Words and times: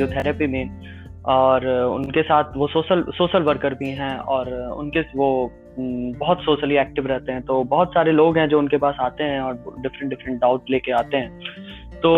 Physiotherapy 0.00 0.46
में, 0.46 1.22
और 1.26 1.66
उनके 1.66 2.22
साथ 2.22 2.56
वो 2.56 2.66
सोशल 2.68 3.04
सोशल 3.14 3.42
वर्कर 3.42 3.74
भी 3.74 3.90
हैं, 3.92 4.16
और 4.16 4.52
उनके 4.72 5.00
वो 5.16 5.50
बहुत 5.78 6.38
सोशली 6.40 6.76
एक्टिव 6.76 7.06
रहते 7.06 7.32
हैं 7.32 7.42
तो 7.42 7.62
बहुत 7.64 7.90
सारे 7.90 8.12
लोग 8.12 8.38
हैं 8.38 8.48
जो 8.48 8.58
उनके 8.58 8.76
पास 8.76 8.96
आते 9.00 9.24
हैं 9.24 9.40
और 9.40 9.54
डिफरेंट 9.80 10.10
डिफरेंट 10.10 10.40
डाउट 10.40 10.70
लेके 10.70 10.92
आते 10.92 11.16
हैं। 11.16 12.00
तो 12.00 12.10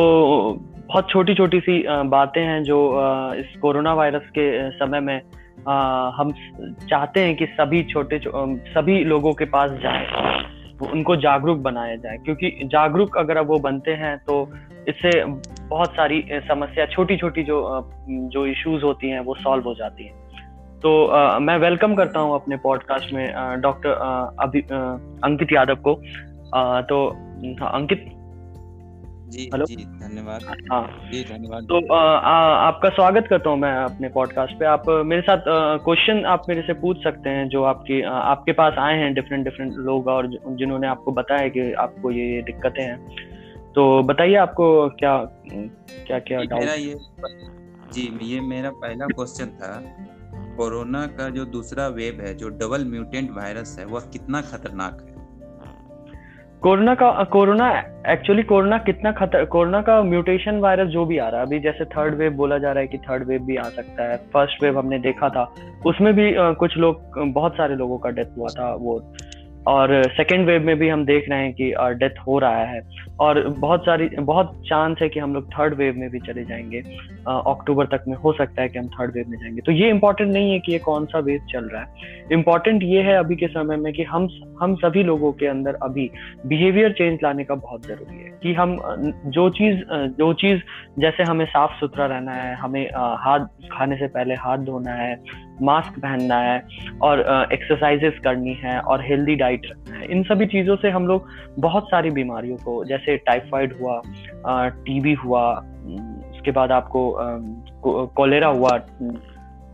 बहुत 0.88 1.08
छोटी 1.10 1.34
छोटी 1.34 1.60
सी 1.60 1.82
बातें 2.08 2.40
हैं 2.42 2.62
जो 2.62 2.78
इस 3.34 3.56
कोरोना 3.62 3.94
वायरस 3.94 4.28
के 4.38 4.70
समय 4.70 5.00
में 5.00 5.20
हम 6.16 6.32
चाहते 6.90 7.20
हैं 7.20 7.36
कि 7.36 7.46
सभी 7.52 7.82
छोटे 7.84 8.20
सभी 8.68 9.02
लोगों 9.04 9.32
के 9.32 9.44
पास 9.44 9.70
जाए। 9.82 10.06
उनको 10.90 11.16
जागरूक 11.16 11.58
बनाया 11.58 11.96
जाए 11.96 12.16
क्योंकि 12.16 12.60
जागरूक 12.64 13.18
अगर 13.18 13.38
वो 13.38 13.58
बनते 13.58 13.90
हैं 13.90 14.18
तो 14.18 14.52
इससे 14.88 15.24
बहुत 15.68 15.88
सारी 15.88 16.24
समस्या 16.32 16.86
छोटी 16.86 17.16
छोटी 17.16 17.42
जो 17.42 17.88
जो 18.10 18.46
इश्यूज़ 18.46 18.82
होती 18.82 19.10
हैं 19.10 19.20
वो 19.20 19.34
सॉल्व 19.34 19.64
हो 19.64 19.74
जाती 19.74 20.04
हैं। 20.04 20.12
तो 20.82 21.06
आ, 21.06 21.38
मैं 21.38 21.58
वेलकम 21.58 21.94
करता 21.94 22.20
हूँ 22.20 22.34
अपने 22.34 22.56
पॉडकास्ट 22.56 23.12
में 23.12 23.34
डॉक्टर 23.60 23.90
अभी 24.40 24.60
अंकित 25.24 25.48
यादव 25.52 25.74
को। 25.74 26.02
आ, 26.54 26.80
तो 26.80 27.08
हाँ, 27.60 27.72
अंकित 27.72 28.10
जी 29.32 29.50
हेलो? 29.52 29.66
जी 29.66 29.76
धन्यवाद। 29.76 30.42
हाँ 30.72 31.10
जी 31.12 31.22
धन्यवाद। 31.24 31.64
तो 31.64 31.94
आ, 31.94 31.98
आ, 31.98 32.66
आपका 32.66 32.88
स्वागत 32.88 33.26
करता 33.30 33.50
हूँ 33.50 33.58
मैं 33.58 33.72
अपने 33.74 34.08
पॉडकास्ट 34.08 34.58
पे। 34.58 34.64
आप 34.64 34.88
मेरे 35.06 35.22
साथ 35.22 35.44
क्वेश्चन 35.84 36.24
आप 36.24 36.42
मेरे 36.48 36.62
से 36.62 36.72
पूछ 36.72 37.02
सकते 37.04 37.30
हैं 37.30 37.48
जो 37.48 37.62
आपकी 37.62 38.00
आ, 38.02 38.10
आपके 38.10 38.52
पास 38.52 38.74
आए 38.78 38.98
हैं 38.98 39.14
डिफरेंट 39.14 39.44
डिफरेंट 39.44 39.72
लोग 39.76 40.08
और 40.08 40.28
जिन्होंने 40.56 40.86
आपको 40.86 41.12
बताया 41.12 41.48
कि 41.48 41.72
आपको 41.72 42.10
ये 42.10 42.42
दिक्कतें 42.42 42.82
हैं। 42.82 42.98
तो 43.74 44.02
बताइए 44.02 44.34
आपको 44.34 44.88
क्या 44.88 45.16
क्या 46.06 46.18
क्या 46.18 46.42
डाउट 46.42 46.60
मेरा 46.60 46.74
ये 46.74 46.96
जी 47.92 48.18
ये 48.22 48.40
मेरा 48.40 48.70
पहला 48.70 49.06
क्वेश्चन 49.06 49.46
था 49.46 49.72
कोरोना 50.56 51.06
का 51.06 51.28
जो 51.30 51.44
दूसरा 51.44 51.88
वेव 51.88 52.20
है 52.20 52.34
जो 52.34 52.48
डबल 52.48 52.84
म्यूटेंट 52.84 53.30
वायरस 53.30 53.76
है 53.78 53.86
वह 53.86 54.00
कितना 54.12 54.40
खतरनाक 54.40 55.04
है? 55.08 55.11
कोरोना 56.62 56.94
का, 56.94 57.10
कोरोना 57.24 57.68
एक्चुअली 58.08 58.42
कोरोना 58.42 58.76
कितना 58.78 59.10
खतर, 59.12 59.44
कोरोना 59.44 59.80
का 59.82 60.00
म्यूटेशन 60.02 60.58
वायरस 60.58 60.88
जो 60.88 61.04
भी 61.04 61.18
आ 61.18 61.28
रहा 61.28 61.40
है, 61.40 61.46
अभी 61.46 61.58
जैसे 61.60 61.84
थर्ड 61.84 62.14
वेव 62.14 62.32
बोला 62.32 62.58
जा 62.58 62.72
रहा 62.72 62.80
है 62.80 62.86
कि 62.86 62.98
थर्ड 62.98 63.26
वेव 63.28 63.42
भी 63.42 63.56
आ 63.56 63.62
सकता 63.62 64.04
है 64.04 64.16
फ़र्स्ट 64.32 64.62
वेव 64.62 64.78
हमने 64.78 64.98
देखा 64.98 65.28
था, 65.28 65.42
उसमें 65.86 66.12
भी 66.14 66.32
कुछ 66.60 66.76
लोग, 66.76 67.18
बहुत 67.18 67.52
सारे 67.52 67.76
लोगों 67.76 67.98
का 67.98 68.10
डेथ 68.10 68.38
हुआ 68.38 68.48
था, 68.48 68.72
वो 68.74 68.98
और 69.66 70.08
सेकेंड 70.08 70.46
वेव 70.46 70.62
में 70.62 70.78
भी 70.78 70.88
हम 70.88 71.04
देख 71.04 71.28
रहे 71.28 71.38
हैं 71.38 71.52
कि 71.52 71.74
डेथ 71.80 72.14
हो 72.26 72.38
रहा 72.38 72.64
है। 72.64 72.80
और 73.20 73.48
बहुत 73.48 73.82
सारी, 73.82 74.08
बहुत 74.08 74.62
चांस 74.68 74.98
है 75.02 75.08
कि 75.08 75.20
हम 75.20 75.34
लोग 75.34 75.52
थर्ड 75.52 75.74
वेव 75.74 75.94
में 75.96 76.10
भी 76.10 76.18
चले 76.18 76.44
जाएँगे। 76.44 76.78
अक्टूबर 77.28 77.86
तक 77.86 78.04
में 78.08 78.16
हो 78.16 78.32
सकता 78.32 78.62
है 78.62 78.68
कि 78.68 78.78
हम 78.78 78.86
थर्ड 78.86 79.14
वेव 79.14 79.24
में 79.28 79.38
जाएँगे। 79.38 79.60
तो 79.60 79.72
ये 79.72 79.90
इंपॉर्टेंट 79.90 80.32
नहीं 80.32 80.52
है 80.52 80.58
कि 80.58 80.72
ये 80.72 80.78
कौन 80.78 81.06
सा 81.06 81.18
वेव 81.18 81.40
चल 81.50 81.64
रहा 81.64 81.82
है। 81.82 81.88
इंपॉर्टेंट 82.32 82.82
ये 82.82 83.02
है 83.02 83.14
अभी 83.14 83.36
के 83.36 83.46
समय 83.46 83.76
में 83.76 83.92
कि 83.92 84.02
हम 84.02 84.28
हम 84.62 84.74
सभी 84.74 85.02
लोगों 85.02 85.32
के 85.32 85.46
अंदर 85.46 85.74
अभी 85.82 86.10
बिहेवियर 86.46 86.92
चेंज 86.92 87.18
लाने 87.22 87.44
का 87.44 87.54
बहुत 87.54 87.86
ज़रूरी 87.86 88.24
है। 88.24 88.32
कि 88.42 88.54
हम 88.54 88.78
जो 89.26 89.50
चीज़ 89.50 89.80
जो 89.92 90.32
चीज़ 90.32 90.60
जैसे 90.98 91.22
हमें 91.22 91.46
साफ़ 91.46 91.80
सुथरा 91.80 92.06
रहना 92.06 92.32
है, 92.32 92.54
हमें 92.54 92.86
हाथ 92.96 93.40
खाने 93.72 93.96
से 93.96 94.06
पहले 94.06 94.34
हाथ 94.34 94.58
धोना 94.58 94.90
है 94.90 95.16
मास्क 95.62 95.98
पहनना 95.98 96.38
है 96.38 96.62
और 97.02 97.20
एक्सरसाइजेस 97.52 98.18
करनी 98.24 98.54
है 98.54 98.78
और 98.80 99.04
हेल्दी 99.04 99.34
डाइट 99.34 99.66
रखना 99.70 99.96
है 99.96 100.06
इन 100.06 100.22
सभी 100.22 100.46
चीज़ों 100.46 100.76
से 100.76 100.90
हम 100.90 101.06
लोग 101.06 101.28
बहुत 101.58 101.88
सारी 101.90 102.10
बीमारियों 102.10 102.56
को, 102.56 102.84
जैसे 102.84 103.16
टाइफाइड 103.16 103.74
हुआ 103.80 104.00
टीबी 104.46 105.12
हुआ, 105.14 105.50
उसके 106.32 106.50
बाद 106.50 106.72
आपको 106.72 108.06
कोलेरा 108.16 108.48
हुआ, 108.48 108.80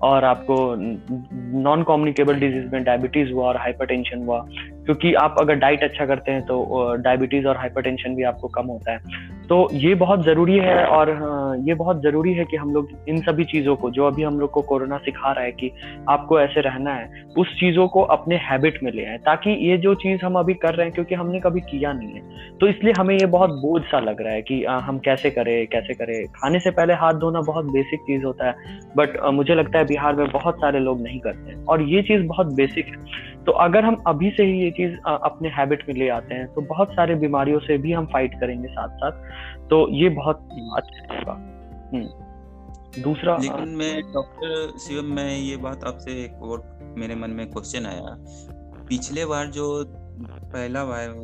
और 0.03 0.25
आपको 0.25 0.57
नॉन 1.61 1.83
कॉम्युनिकेबल 1.83 2.35
डिज़ीज़ 2.35 2.67
में 2.73 2.85
डायबिटीज़ 2.85 3.33
हुआ 3.33 3.47
और 3.47 3.57
हाइपरटेंशन 3.57 4.23
हुआ, 4.23 4.39
क्योंकि 4.85 5.13
आप 5.15 5.37
अगर 5.41 5.55
डाइट 5.55 5.85
अच्छा 5.85 6.07
करते 6.07 6.33
हैं 6.33 6.43
तो 6.43 6.95
डायबिटीज़ 6.97 7.47
और 7.47 7.57
हाइपरटेंशन 7.57 8.15
भी 8.15 8.23
आपको 8.23 8.49
कम 8.49 8.67
होता 8.67 8.93
है। 8.93 8.99
तो 9.49 9.57
ये 9.73 9.95
बहुत 9.95 10.25
ज़रूरी 10.25 10.57
है 10.59 10.85
और 10.87 11.11
ये 11.69 11.75
बहुत 11.75 12.03
ज़रूरी 12.03 12.33
है 12.35 12.45
कि 12.45 12.57
हम 12.57 12.73
लोग 12.75 12.89
इन 13.09 13.21
सभी 13.23 13.45
चीज़ों 13.45 13.77
को, 13.77 13.91
जो 13.91 14.07
अभी 14.07 14.23
हम 14.23 14.39
लोग 14.41 14.51
को 14.51 14.63
कोरोना 14.63 14.97
सिखा 14.99 15.33
रहा 15.33 15.45
है 15.45 15.53
कि 15.53 15.71
आपको 16.09 16.41
ऐसे 16.41 16.61
रहना 16.61 16.95
है, 16.95 17.25
उस 17.39 17.55
चीज़ों 17.61 17.87
को 17.89 18.03
अपने 18.09 18.37
हैबिट 18.41 18.83
में 18.83 18.91
ले 18.93 19.05
आए, 19.05 19.17
ताकि 19.19 19.51
ये 19.69 19.77
जो 19.79 19.95
चीज़ 19.95 20.25
हम 20.25 20.39
अभी 20.39 20.55
कर 20.55 20.75
रहे 20.75 20.87
हैं, 20.87 20.95
क्योंकि 20.95 21.15
हमने 21.15 21.41
कभी 21.41 21.61
किया 21.61 21.93
नहीं 21.93 22.09
है। 22.09 22.57
तो 22.61 22.67
इसलिए 22.67 22.93
हमें 22.99 23.15
ये 23.15 23.27
बहुत 23.27 23.51
बोझ 23.63 23.83
सा 23.83 24.01
लग 24.01 24.21
रहा 24.23 24.33
है 24.33 24.43
कि 24.43 24.65
हम 24.65 24.99
कैसे 24.99 25.31
करें 25.31 25.67
कैसे 25.67 25.95
करें। 25.95 26.27
खाने 26.35 26.61
से 26.61 26.71
पहले 26.71 26.95
हाथ 26.95 27.15
धोना 27.21 27.41
बहुत 27.47 27.73
बेसिक 27.73 28.01
चीज़ 28.01 28.25
होता 28.25 28.47
है 28.47 28.79
बट 28.97 29.19
मुझे 29.35 29.55
लगता 29.55 29.79
है 29.79 29.85
बिहार 29.87 30.17
में 30.17 30.29
बहुत 30.31 30.57
सारे 30.57 30.81
लोग 30.81 31.01
नहीं 31.03 31.21
करते 31.21 31.51
हैं। 31.51 31.65
और 31.65 31.83
ये 31.85 32.03
चीज़ 32.03 32.27
बहुत 32.27 32.55
बेसिक 32.55 32.87
है। 32.87 33.27
तो 33.47 33.53
अगर 33.55 33.85
हम 33.85 34.03
अभी 34.07 34.31
से 34.31 34.45
ही 34.45 34.59
ये 34.61 34.71
चीज़ 34.71 34.97
अपने 35.07 35.49
हैबिट 35.49 35.83
में 35.89 35.95
ले 35.95 36.09
आते 36.09 36.35
हैं 36.35 36.47
तो 36.55 36.61
बहुत 36.61 36.91
सारे 36.93 37.15
बीमारियों 37.15 37.59
से 37.59 37.77
भी 37.79 37.93
हम 37.93 38.07
फाइट 38.07 38.35
करेंगे 38.41 38.69
साथ 38.69 38.89
साथ 38.95 39.38
तो 39.71 39.87
ये 39.95 40.09
बहुत 40.11 40.49
अच्छा 40.77 41.15
होगा 41.15 41.33
हम्म। 41.93 43.03
दूसरा 43.03 43.37
लेकिन 43.37 43.69
मैं 43.77 43.95
डॉक्टर 44.13 44.79
शिवम 44.79 45.13
मैं 45.15 45.31
ये 45.31 45.57
बात 45.59 45.85
आपसे 45.85 46.13
एक 46.25 46.43
और 46.43 46.63
मेरे 46.99 47.15
मन 47.15 47.31
में 47.31 47.47
क्वेश्चन 47.51 47.87
आया। 47.87 48.17
पिछले 48.89 49.25
बार 49.27 49.47
जो 49.51 49.67
पहला 50.21 50.83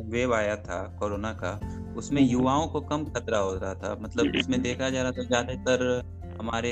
वेव 0.09 0.33
आया 0.33 0.55
था 0.57 0.81
कोरोना 0.99 1.31
का 1.33 1.59
उसमें 1.97 2.21
हम्म। 2.21 2.31
युवाओं 2.31 2.67
को 2.67 2.81
कम 2.81 3.03
खतरा 3.05 3.37
हो 3.39 3.55
रहा 3.55 3.73
था। 3.73 3.95
मतलब 4.01 4.35
इसमें 4.35 4.61
देखा 4.61 4.89
जा 4.89 5.01
रहा 5.01 5.11
था 5.11 5.23
ज़्यादातर 5.23 6.01
हमारे 6.39 6.71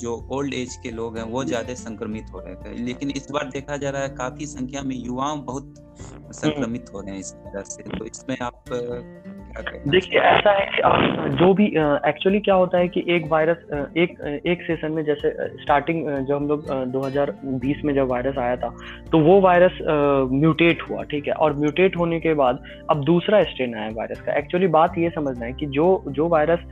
जो 0.00 0.14
ओल्ड 0.32 0.54
एज 0.54 0.76
के 0.82 0.90
लोग 0.90 1.16
हैं 1.18 1.24
वो 1.24 1.44
ज़्यादा 1.44 1.74
संक्रमित 1.74 2.30
हो 2.32 2.40
रहे 2.40 2.54
थे। 2.54 2.74
लेकिन 2.84 3.10
इस 3.10 3.30
बार 3.30 3.50
देखा 3.50 3.76
जा 3.76 3.90
रहा 3.90 4.02
है 4.02 4.08
काफ़ी 4.16 4.46
संख्या 4.46 4.82
में 4.82 4.96
युवाओं 4.96 5.44
बहुत 5.44 5.74
संक्रमित 6.34 6.90
हो 6.94 7.00
रहे 7.00 7.12
हैं 7.12 7.20
इस 7.20 7.32
तरह 7.34 7.62
से। 7.64 7.82
तो 7.98 8.04
इसमें 8.04 8.36
आप 8.42 8.64
देखिए, 9.54 10.20
ऐसा 10.20 10.50
है 10.50 10.66
कि 10.66 11.36
जो 11.36 11.52
भी 11.54 11.66
एक्चुअली 12.08 12.38
क्या 12.40 12.54
होता 12.54 12.78
है 12.78 12.88
कि 12.88 13.04
एक 13.08 13.26
वायरस 13.30 13.56
एक 13.98 14.20
एक 14.46 14.62
सेशन 14.62 14.92
में 14.92 15.02
जैसे 15.04 15.30
स्टार्टिंग 15.62 16.04
जब 16.26 16.34
हम 16.34 16.46
लोग 16.48 16.70
2020 16.92 17.84
में 17.84 17.94
जब 17.94 18.08
वायरस 18.08 18.38
आया 18.38 18.56
था 18.56 18.74
तो 19.12 19.18
वो 19.20 19.40
वायरस 19.40 19.78
म्यूटेट 20.32 20.82
हुआ, 20.82 21.02
ठीक 21.04 21.26
है? 21.26 21.32
और 21.34 21.56
म्यूटेट 21.56 21.96
होने 21.96 22.20
के 22.20 22.34
बाद 22.34 22.62
अब 22.90 23.04
दूसरा 23.04 23.42
स्ट्रेन 23.44 23.74
आया 23.74 23.90
वायरस 23.96 24.20
का। 24.20 24.38
एक्चुअली 24.38 24.66
बात 24.70 24.98
ये 24.98 25.10
समझना 25.10 25.44
है 25.44 25.52
कि 25.52 25.66
जो 25.68 26.02
जो 26.08 26.28
वायरस 26.28 26.64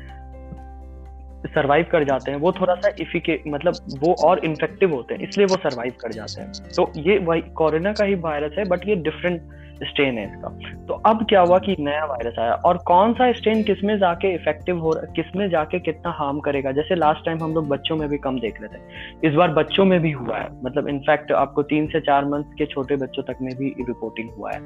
सरवाइव 1.46 1.86
कर 1.92 2.04
जाते 2.04 2.30
हैं, 2.30 2.38
वो 2.38 2.50
थोड़ा 2.52 2.74
सा 2.74 2.88
इफिके 3.00 3.38
मतलब 3.48 3.74
वो 4.00 4.12
और 4.24 4.44
इन्फेक्टिव 4.44 4.94
होते 4.94 5.14
हैं, 5.14 5.28
इसलिए 5.28 5.46
वो 5.46 5.56
सरवाइव 5.58 5.92
कर 6.00 6.12
जाते 6.12 6.40
हैं। 6.40 6.52
तो 6.76 6.90
ये 7.00 7.18
वही 7.20 7.40
कोरोना 7.56 7.92
का 7.92 8.04
ही 8.04 8.14
वायरस 8.22 8.58
है 8.58 8.64
बट 8.68 8.88
ये 8.88 8.96
डिफरेंट 8.98 9.40
स्ट्रेन 9.82 10.18
है 10.18 10.24
इसका। 10.24 10.48
तो 10.86 10.94
अब 11.06 11.24
क्या 11.28 11.40
हुआ 11.40 11.58
कि 11.58 11.76
नया 11.80 12.04
वायरस 12.04 12.38
आया 12.38 12.52
और 12.66 12.78
कौन 12.86 13.12
सा 13.12 13.30
स्ट्रेन 13.32 13.62
किसमें 13.62 13.96
जाके 13.98 14.32
इफ़ेक्टिव 14.34 14.78
हो 14.78 14.90
रहा 14.90 15.06
है 15.06 15.12
किसमें 15.16 15.48
जाके 15.50 15.78
कितना 15.78 16.10
हार्म 16.10 16.40
करेगा? 16.40 16.72
जैसे 16.72 16.94
लास्ट 16.94 17.24
टाइम 17.24 17.42
हम 17.42 17.54
लोग 17.54 17.68
बच्चों 17.68 17.96
में 17.96 18.08
भी 18.08 18.18
कम 18.18 18.38
देख 18.40 18.60
रहे 18.62 18.76
थे। 18.76 19.28
इस 19.28 19.34
बार 19.34 19.52
बच्चों 19.52 19.84
में 19.84 20.00
भी 20.00 20.10
हुआ 20.10 20.38
है। 20.38 20.48
मतलब 20.64 20.88
इनफैक्ट 20.88 21.32
आपको 21.32 21.62
तीन 21.62 21.86
से 21.86 22.00
चार 22.00 22.24
मंथ 22.24 22.44
के 22.58 22.66
छोटे 22.66 22.96
बच्चों 22.96 23.22
तक 23.22 23.36
में 23.42 23.54
भी 23.56 23.74
रिपोर्टिंग 23.80 24.30
हुआ 24.30 24.52
है। 24.52 24.60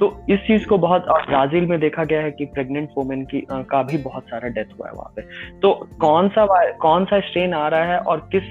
तो 0.00 0.10
इस 0.30 0.38
चीज़ 0.38 0.66
को 0.66 0.78
बहुत 0.78 1.06
ब्राज़ील 1.08 1.66
में 1.66 1.78
देखा 1.80 2.04
गया 2.04 2.20
है 2.20 2.30
कि 2.30 2.44
प्रेग्नेंट 2.44 2.88
वोमेन 2.98 3.24
की 3.24 3.46
का 3.52 3.82
भी 3.82 3.98
बहुत 3.98 4.22
सारा 4.22 4.48
डेथ 4.48 4.78
हुआ 4.78 4.86
है 4.86 4.92
वहाँ 4.92 5.12
पे। 5.16 5.22
तो 5.60 5.72
कौन 6.00 6.28
सा 6.28 6.46
कौन 6.72 7.04
सा 7.04 7.20
स्ट्रेन 7.20 7.54
आ 7.54 7.68
रहा 7.68 7.84
है 7.84 7.98
और 7.98 8.28
किस 8.32 8.42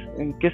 किस 0.41 0.53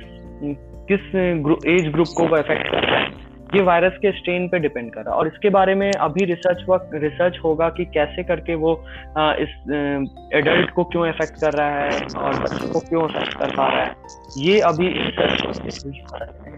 किस 0.88 1.12
ग्रु, 1.16 1.56
एज 1.68 1.88
ग्रुप 1.88 2.08
को 2.18 2.28
वो 2.28 2.38
इफ़ेक्ट 2.38 2.72
कर 2.72 2.88
रहा 2.88 3.00
है? 3.00 3.31
ये 3.56 3.62
वायरस 3.62 3.98
के 3.98 4.12
स्ट्रेन 4.12 4.48
पे 4.48 4.60
डिपेंड 4.60 4.94
कर 4.94 5.02
रहा 5.02 5.14
है। 5.14 5.20
और 5.20 5.28
इसके 5.28 5.50
बारे 5.50 5.76
में 5.76 5.92
अभी 5.92 6.26
रिसर्च 6.26 6.64
वर्क 6.70 6.90
रिसर्च 6.94 7.40
होगा 7.44 7.70
कि 7.70 7.86
कैसे 7.86 8.24
करके 8.24 8.56
वो 8.56 8.74
आ, 9.18 9.34
इस 9.34 9.50
एडल्ट 10.34 10.70
को 10.70 10.84
क्यों 10.84 11.08
इफ़ेक्ट 11.10 11.40
कर 11.42 11.54
रहा 11.54 11.80
है 11.80 12.02
और 12.18 12.40
बच्चों 12.40 12.72
को 12.74 12.80
क्यों 12.80 13.10
इफ़ेक्ट 13.10 13.34
कर 13.34 13.56
पा 13.56 13.68
रहा 13.68 13.84
है। 13.84 13.96
ये 14.38 14.60
अभी 14.60 14.88
रिसर्च 14.88 15.62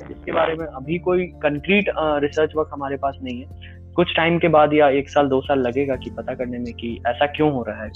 इसके 0.09 0.31
बारे 0.31 0.55
में 0.55 0.65
अभी 0.65 0.99
कोई 0.99 1.25
कंक्रीट 1.43 1.89
रिसर्च 1.97 2.51
वर्क 2.55 2.69
हमारे 2.73 2.97
पास 2.97 3.17
नहीं 3.23 3.41
है। 3.41 3.71
कुछ 3.93 4.15
टाइम 4.15 4.37
के 4.39 4.47
बाद 4.47 4.73
या 4.73 4.89
एक 4.89 5.09
साल 5.09 5.27
दो 5.27 5.41
साल 5.41 5.59
लगेगा 5.59 5.95
कि 5.95 6.09
पता 6.09 6.33
करने 6.33 6.59
में 6.59 6.73
कि 6.73 7.01
ऐसा 7.07 7.25
क्यों 7.25 7.51
हो 7.53 7.63
रहा 7.67 7.83
है 7.83 7.89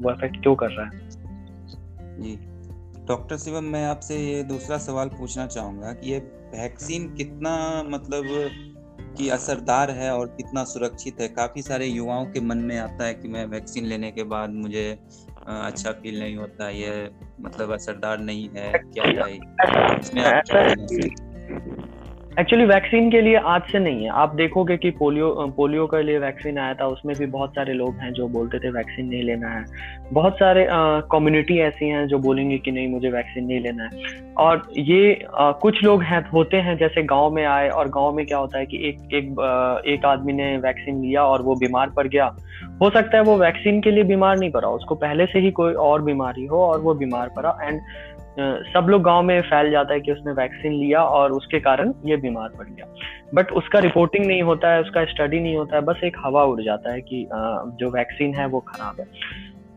वो 0.00 0.10
इफ़ेक्ट 0.12 0.42
क्यों 0.42 0.54
कर 0.54 0.70
रहा 0.70 0.86
है। 0.86 1.08
जी। 2.20 2.38
डॉक्टर 3.08 3.36
शिवम, 3.36 3.64
मैं 3.64 3.84
आपसे 3.86 4.16
ये 4.16 4.42
दूसरा 4.42 4.76
सवाल 4.78 5.08
पूछना 5.08 5.46
चाहूँगा 5.46 5.92
कि 5.92 6.10
ये 6.12 6.18
वैक्सीन 6.54 7.08
कितना 7.14 7.52
मतलब 7.82 8.24
कि 9.18 9.28
असरदार 9.28 9.90
है 9.90 10.10
और 10.12 10.26
कितना 10.26 10.64
सुरक्षित 10.64 11.20
है? 11.20 11.28
काफ़ी 11.28 11.62
सारे 11.62 11.86
युवाओं 11.86 12.26
के 12.26 12.40
मन 12.40 12.58
में 12.58 12.76
आता 12.78 13.04
है 13.04 13.14
कि 13.14 13.28
मैं 13.28 13.44
वैक्सीन 13.46 13.84
लेने 13.84 14.10
के 14.10 14.22
बाद 14.24 14.50
मुझे 14.50 14.90
अच्छा 15.48 15.92
फील 15.92 16.18
नहीं 16.20 16.36
होता, 16.36 16.68
ये 16.68 17.10
मतलब 17.40 17.72
असरदार 17.72 18.18
नहीं 18.20 18.48
है, 18.56 18.72
क्या 18.78 19.04
है? 19.24 19.34
इसमें 20.00 20.22
आप 20.22 20.42
एक्चुअली 22.38 22.64
वैक्सीन 22.64 23.10
के 23.10 23.20
लिए 23.20 23.36
आज 23.44 23.62
से 23.62 23.78
नहीं 23.78 24.04
है। 24.04 24.10
आप 24.14 24.34
देखोगे 24.34 24.76
कि 24.76 24.90
पोलियो 24.90 25.30
पोलियो 25.56 25.86
के 25.86 26.02
लिए 26.02 26.18
वैक्सीन 26.18 26.58
आया 26.58 26.74
था 26.74 26.86
उसमें 26.86 27.14
भी 27.16 27.26
बहुत 27.26 27.50
सारे 27.50 27.72
लोग 27.74 27.94
हैं 27.94 28.12
जो 28.12 28.28
बोलते 28.28 28.58
थे 28.58 28.70
वैक्सीन 28.70 29.06
नहीं 29.06 29.22
लेना 29.22 29.48
है। 29.48 29.64
बहुत 30.12 30.34
सारे 30.34 30.66
कम्युनिटी 31.12 31.58
ऐसी 31.58 31.88
हैं 31.88 32.06
जो 32.08 32.18
बोलेंगे 32.18 32.58
कि 32.58 32.70
नहीं 32.70 32.88
मुझे 32.88 33.10
वैक्सीन 33.10 33.44
नहीं 33.44 33.60
लेना 33.60 33.84
है। 33.84 34.34
और 34.38 34.62
ये 34.78 35.26
आ, 35.34 35.50
कुछ 35.52 35.82
लोग 35.84 36.02
हैं 36.02 36.24
होते 36.30 36.56
हैं 36.56 36.76
जैसे 36.78 37.02
गाँव 37.04 37.30
में 37.30 37.44
आए 37.44 37.68
और 37.68 37.88
गाँव 37.88 38.12
में 38.12 38.24
क्या 38.26 38.38
होता 38.38 38.58
है 38.58 38.66
कि 38.66 38.88
एक 38.88 39.14
एक 39.14 39.82
एक 39.86 40.04
आदमी 40.04 40.32
ने 40.32 40.56
वैक्सीन 40.58 41.00
लिया 41.02 41.24
और 41.24 41.42
वो 41.42 41.54
बीमार 41.54 41.90
पड़ 41.90 42.06
गया। 42.06 42.34
हो 42.82 42.90
सकता 42.90 43.16
है 43.16 43.22
वो 43.24 43.36
वैक्सीन 43.36 43.80
के 43.80 43.90
लिए 43.90 44.04
बीमार 44.04 44.38
नहीं 44.38 44.50
पड़ा 44.50 44.68
उसको 44.68 44.94
पहले 44.94 45.26
से 45.26 45.38
ही 45.38 45.50
कोई 45.50 45.72
और 45.72 46.02
बीमारी 46.02 46.46
हो 46.46 46.64
और 46.64 46.80
वो 46.80 46.94
बीमार 46.94 47.30
पड़ा। 47.36 47.58
एंड 47.62 47.80
सब 48.40 48.86
लोग 48.88 49.02
गाँव 49.02 49.22
में 49.22 49.40
फैल 49.40 49.70
जाता 49.70 49.94
है 49.94 50.00
कि 50.00 50.12
उसने 50.12 50.32
वैक्सीन 50.32 50.72
लिया 50.72 51.02
और 51.02 51.32
उसके 51.32 51.60
कारण 51.60 51.92
ये 52.04 52.16
बीमार 52.16 52.48
पड़ 52.48 52.66
गया। 52.66 52.86
बट 53.34 53.52
उसका 53.52 53.78
रिपोर्टिंग 53.78 54.26
नहीं 54.26 54.42
होता 54.42 54.72
है, 54.72 54.80
उसका 54.80 55.04
स्टडी 55.04 55.40
नहीं 55.40 55.56
होता 55.56 55.76
है, 55.76 55.82
बस 55.82 56.00
एक 56.04 56.16
हवा 56.24 56.44
उड़ 56.44 56.60
जाता 56.62 56.92
है 56.92 57.00
कि 57.00 57.28
जो 57.32 57.90
वैक्सीन 57.90 58.34
है 58.34 58.46
वो 58.46 58.60
खराब 58.60 58.96
है। 59.00 59.06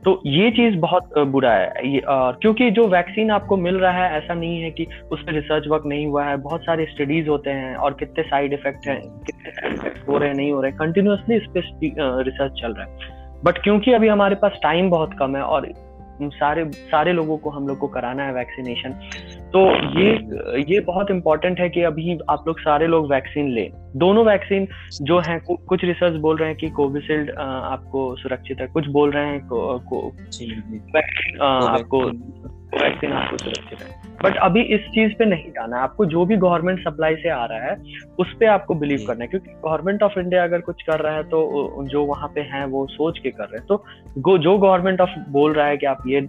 तो 0.03 0.21
ये 0.25 0.49
चीज़ 0.51 0.77
बहुत 0.77 1.17
बुरा 1.17 1.51
है। 1.51 1.73
क्योंकि 1.77 2.69
जो 2.71 2.87
वैक्सीन 2.87 3.31
आपको 3.31 3.57
मिल 3.57 3.75
रहा 3.75 3.91
है, 3.91 4.17
ऐसा 4.17 4.33
नहीं 4.33 4.61
है 4.61 4.71
कि 4.71 4.87
उस 5.11 5.23
पर 5.23 5.33
रिसर्च 5.33 5.67
वर्क 5.67 5.83
नहीं 5.85 6.07
हुआ 6.07 6.25
है। 6.25 6.37
बहुत 6.37 6.61
सारे 6.61 6.85
स्टडीज़ 6.85 7.29
होते 7.29 7.49
हैं 7.49 7.75
और 7.75 7.93
कितने 7.93 8.23
साइड 8.23 8.53
इफ़ेक्ट 8.53 8.87
हैं, 8.87 9.01
कितने 9.01 9.89
हो 10.11 10.17
रहे 10.17 10.29
हैं, 10.29 10.35
नहीं 10.35 10.51
हो 10.51 10.61
रहे 10.61 10.71
कंटिन्यूसली 10.71 11.35
इस 11.35 11.43
पर 11.57 12.23
रिसर्च 12.23 12.61
चल 12.61 12.73
रहा 12.73 12.87
है। 12.87 12.97
बट 13.43 13.57
क्योंकि 13.57 13.93
अभी 13.93 14.07
हमारे 14.07 14.35
पास 14.35 14.59
टाइम 14.63 14.89
बहुत 14.89 15.13
कम 15.19 15.35
है 15.35 15.41
और 15.41 15.65
सारे 16.29 16.71
सारे 16.71 17.13
लोगों 17.13 17.37
को 17.37 17.49
हम 17.49 17.67
लोग 17.67 17.77
को 17.77 17.87
कराना 17.87 18.23
है 18.23 18.33
वैक्सीनेशन 18.33 18.89
तो 19.53 19.65
ये 19.99 20.11
ये 20.73 20.79
बहुत 20.79 21.11
इंपॉर्टेंट 21.11 21.59
है 21.59 21.69
कि 21.69 21.81
अभी 21.81 22.19
आप 22.29 22.43
लोग 22.47 22.59
सारे 22.59 22.87
लोग 22.87 23.11
वैक्सीन 23.11 23.49
लें। 23.49 23.71
दोनों 23.95 24.25
वैक्सीन 24.25 24.67
जो 25.01 25.19
है 25.19 25.39
कुछ 25.47 25.83
रिसर्च 25.83 26.19
बोल 26.21 26.37
रहे 26.37 26.49
हैं 26.49 26.57
कि 26.57 26.69
कोविशील्ड 26.69 27.31
आपको 27.39 28.15
सुरक्षित 28.15 28.61
है 28.61 28.67
कुछ 28.67 28.87
बोल 28.87 29.11
रहे 29.11 29.25
हैं 29.25 29.39
को, 29.47 29.77
को, 29.79 30.01
वैक्सीन 30.95 31.41
आपको 31.41 32.05
वैक्सीन 32.73 33.11
आपको 33.11 33.37
सुरक्षित 33.37 33.79
है। 33.81 33.99
बट 34.23 34.35
अभी 34.37 34.61
इस 34.61 34.81
चीज़ 34.81 35.13
पे 35.13 35.25
नहीं 35.25 35.49
जाना 35.49 35.77
है। 35.77 35.83
आपको 35.83 36.05
जो 36.05 36.25
भी 36.25 36.35
गवर्नमेंट 36.37 36.79
सप्लाई 36.79 37.15
से 37.15 37.29
आ 37.29 37.45
रहा 37.45 37.59
है 37.59 37.75
उस 38.19 38.33
पर 38.33 38.45
आपको 38.45 38.75
बिलीव 38.75 39.03
करना 39.07 39.23
है। 39.23 39.27
क्योंकि 39.27 39.51
गवर्नमेंट 39.65 40.03
ऑफ़ 40.03 40.19
इंडिया 40.19 40.43
अगर 40.43 40.61
कुछ 40.61 40.81
कर 40.81 40.99
रहा 40.99 41.15
है 41.15 41.23
तो 41.23 41.85
जो 41.87 42.03
वहाँ 42.05 42.31
पे 42.35 42.41
हैं 42.41 42.65
वो 42.65 42.85
सोच 42.87 43.19
के 43.19 43.31
कर 43.31 43.43
रहे 43.43 43.57
हैं। 43.57 43.65
तो 43.67 44.37
जो 44.37 44.57
गवर्नमेंट 44.57 45.01
ऑफ़ 45.01 45.09
बोल 45.29 45.53
रहा 45.53 45.67
है 45.67 45.77
कि 45.77 45.85
आप 45.85 46.03
ये 46.07 46.19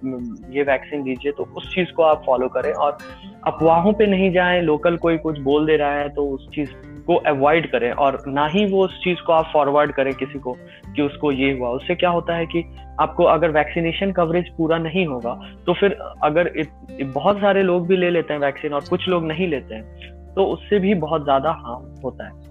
ये 0.51 0.63
वैक्सीन 0.63 1.03
दीजिए 1.03 1.33
तो 1.33 1.49
उस 1.57 1.75
चीज़ 1.75 1.93
को 1.93 2.03
आप 2.03 2.23
फॉलो 2.27 2.49
करें। 2.49 2.73
और 2.73 2.99
अफवाहों 3.47 3.93
पे 3.93 4.07
नहीं 4.07 4.33
जाए 4.33 4.61
लोकल 4.63 4.97
कोई 4.97 5.17
कुछ 5.19 5.39
बोल 5.41 5.67
दे 5.67 5.77
रहा 5.77 5.95
है 5.95 6.09
तो 6.09 6.27
उस 6.27 6.49
चीज़ 6.55 6.71
को 7.07 7.15
अवॉइड 7.29 7.71
करें 7.73 7.91
और 7.93 8.23
ना 8.29 8.47
ही 8.47 8.65
वो 8.67 8.85
उस 8.85 8.99
चीज़ 9.05 9.23
को 9.27 9.33
आप 9.33 9.51
फॉरवर्ड 9.53 9.93
करें 9.93 10.13
किसी 10.15 10.39
को 10.39 10.53
कि 10.87 11.03
उसको 11.03 11.33
ये 11.33 11.53
हुआ। 11.53 11.69
उससे 11.71 11.95
क्या 11.95 12.11
होता 12.11 12.37
है 12.37 12.47
कि 12.47 12.65
आपको 13.01 13.25
अगर 13.25 13.51
वैक्सीनेशन 13.51 14.13
कवरेज 14.13 14.49
पूरा 14.57 14.79
नहीं 14.79 15.07
होगा 15.07 15.35
तो 15.67 15.75
फिर 15.75 15.97
अगर 16.25 16.53
इत, 16.57 16.71
बहुत 17.05 17.37
सारे 17.37 17.63
लोग 17.63 17.87
भी 17.87 17.97
ले 17.97 18.11
लेते 18.11 18.33
हैं 18.33 18.41
वैक्सीन 18.41 18.73
और 18.73 18.85
कुछ 18.91 19.09
लोग 19.09 19.27
नहीं 19.27 19.49
लेते 19.49 19.75
हैं 19.75 20.35
तो 20.35 20.45
उससे 20.47 20.79
भी 20.79 20.95
बहुत 21.01 21.25
ज़्यादा 21.25 21.51
हार्म 21.59 22.01
होता 22.05 22.27
है। 22.27 22.51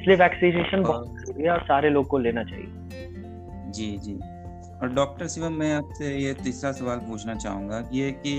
इसलिए 0.00 0.16
वैक्सीनेशन 0.16 0.82
बहुत 0.82 1.08
हाँ। 1.08 1.16
ज़रूरी 1.16 1.44
है 1.44 1.50
और 1.50 1.62
सारे 1.62 1.90
लोग 1.90 2.06
को 2.06 2.18
लेना 2.18 2.44
चाहिए। 2.44 2.66
जी 3.72 3.96
जी। 3.98 4.18
और 4.82 4.92
डॉक्टर 4.94 5.28
शिवम 5.28 5.52
मैं 5.52 5.72
आपसे 5.74 6.14
ये 6.16 6.32
तीसरा 6.34 6.70
सवाल 6.72 6.98
पूछना 6.98 7.34
चाहूँगा 7.34 7.82
ये 7.92 8.10
कि 8.20 8.32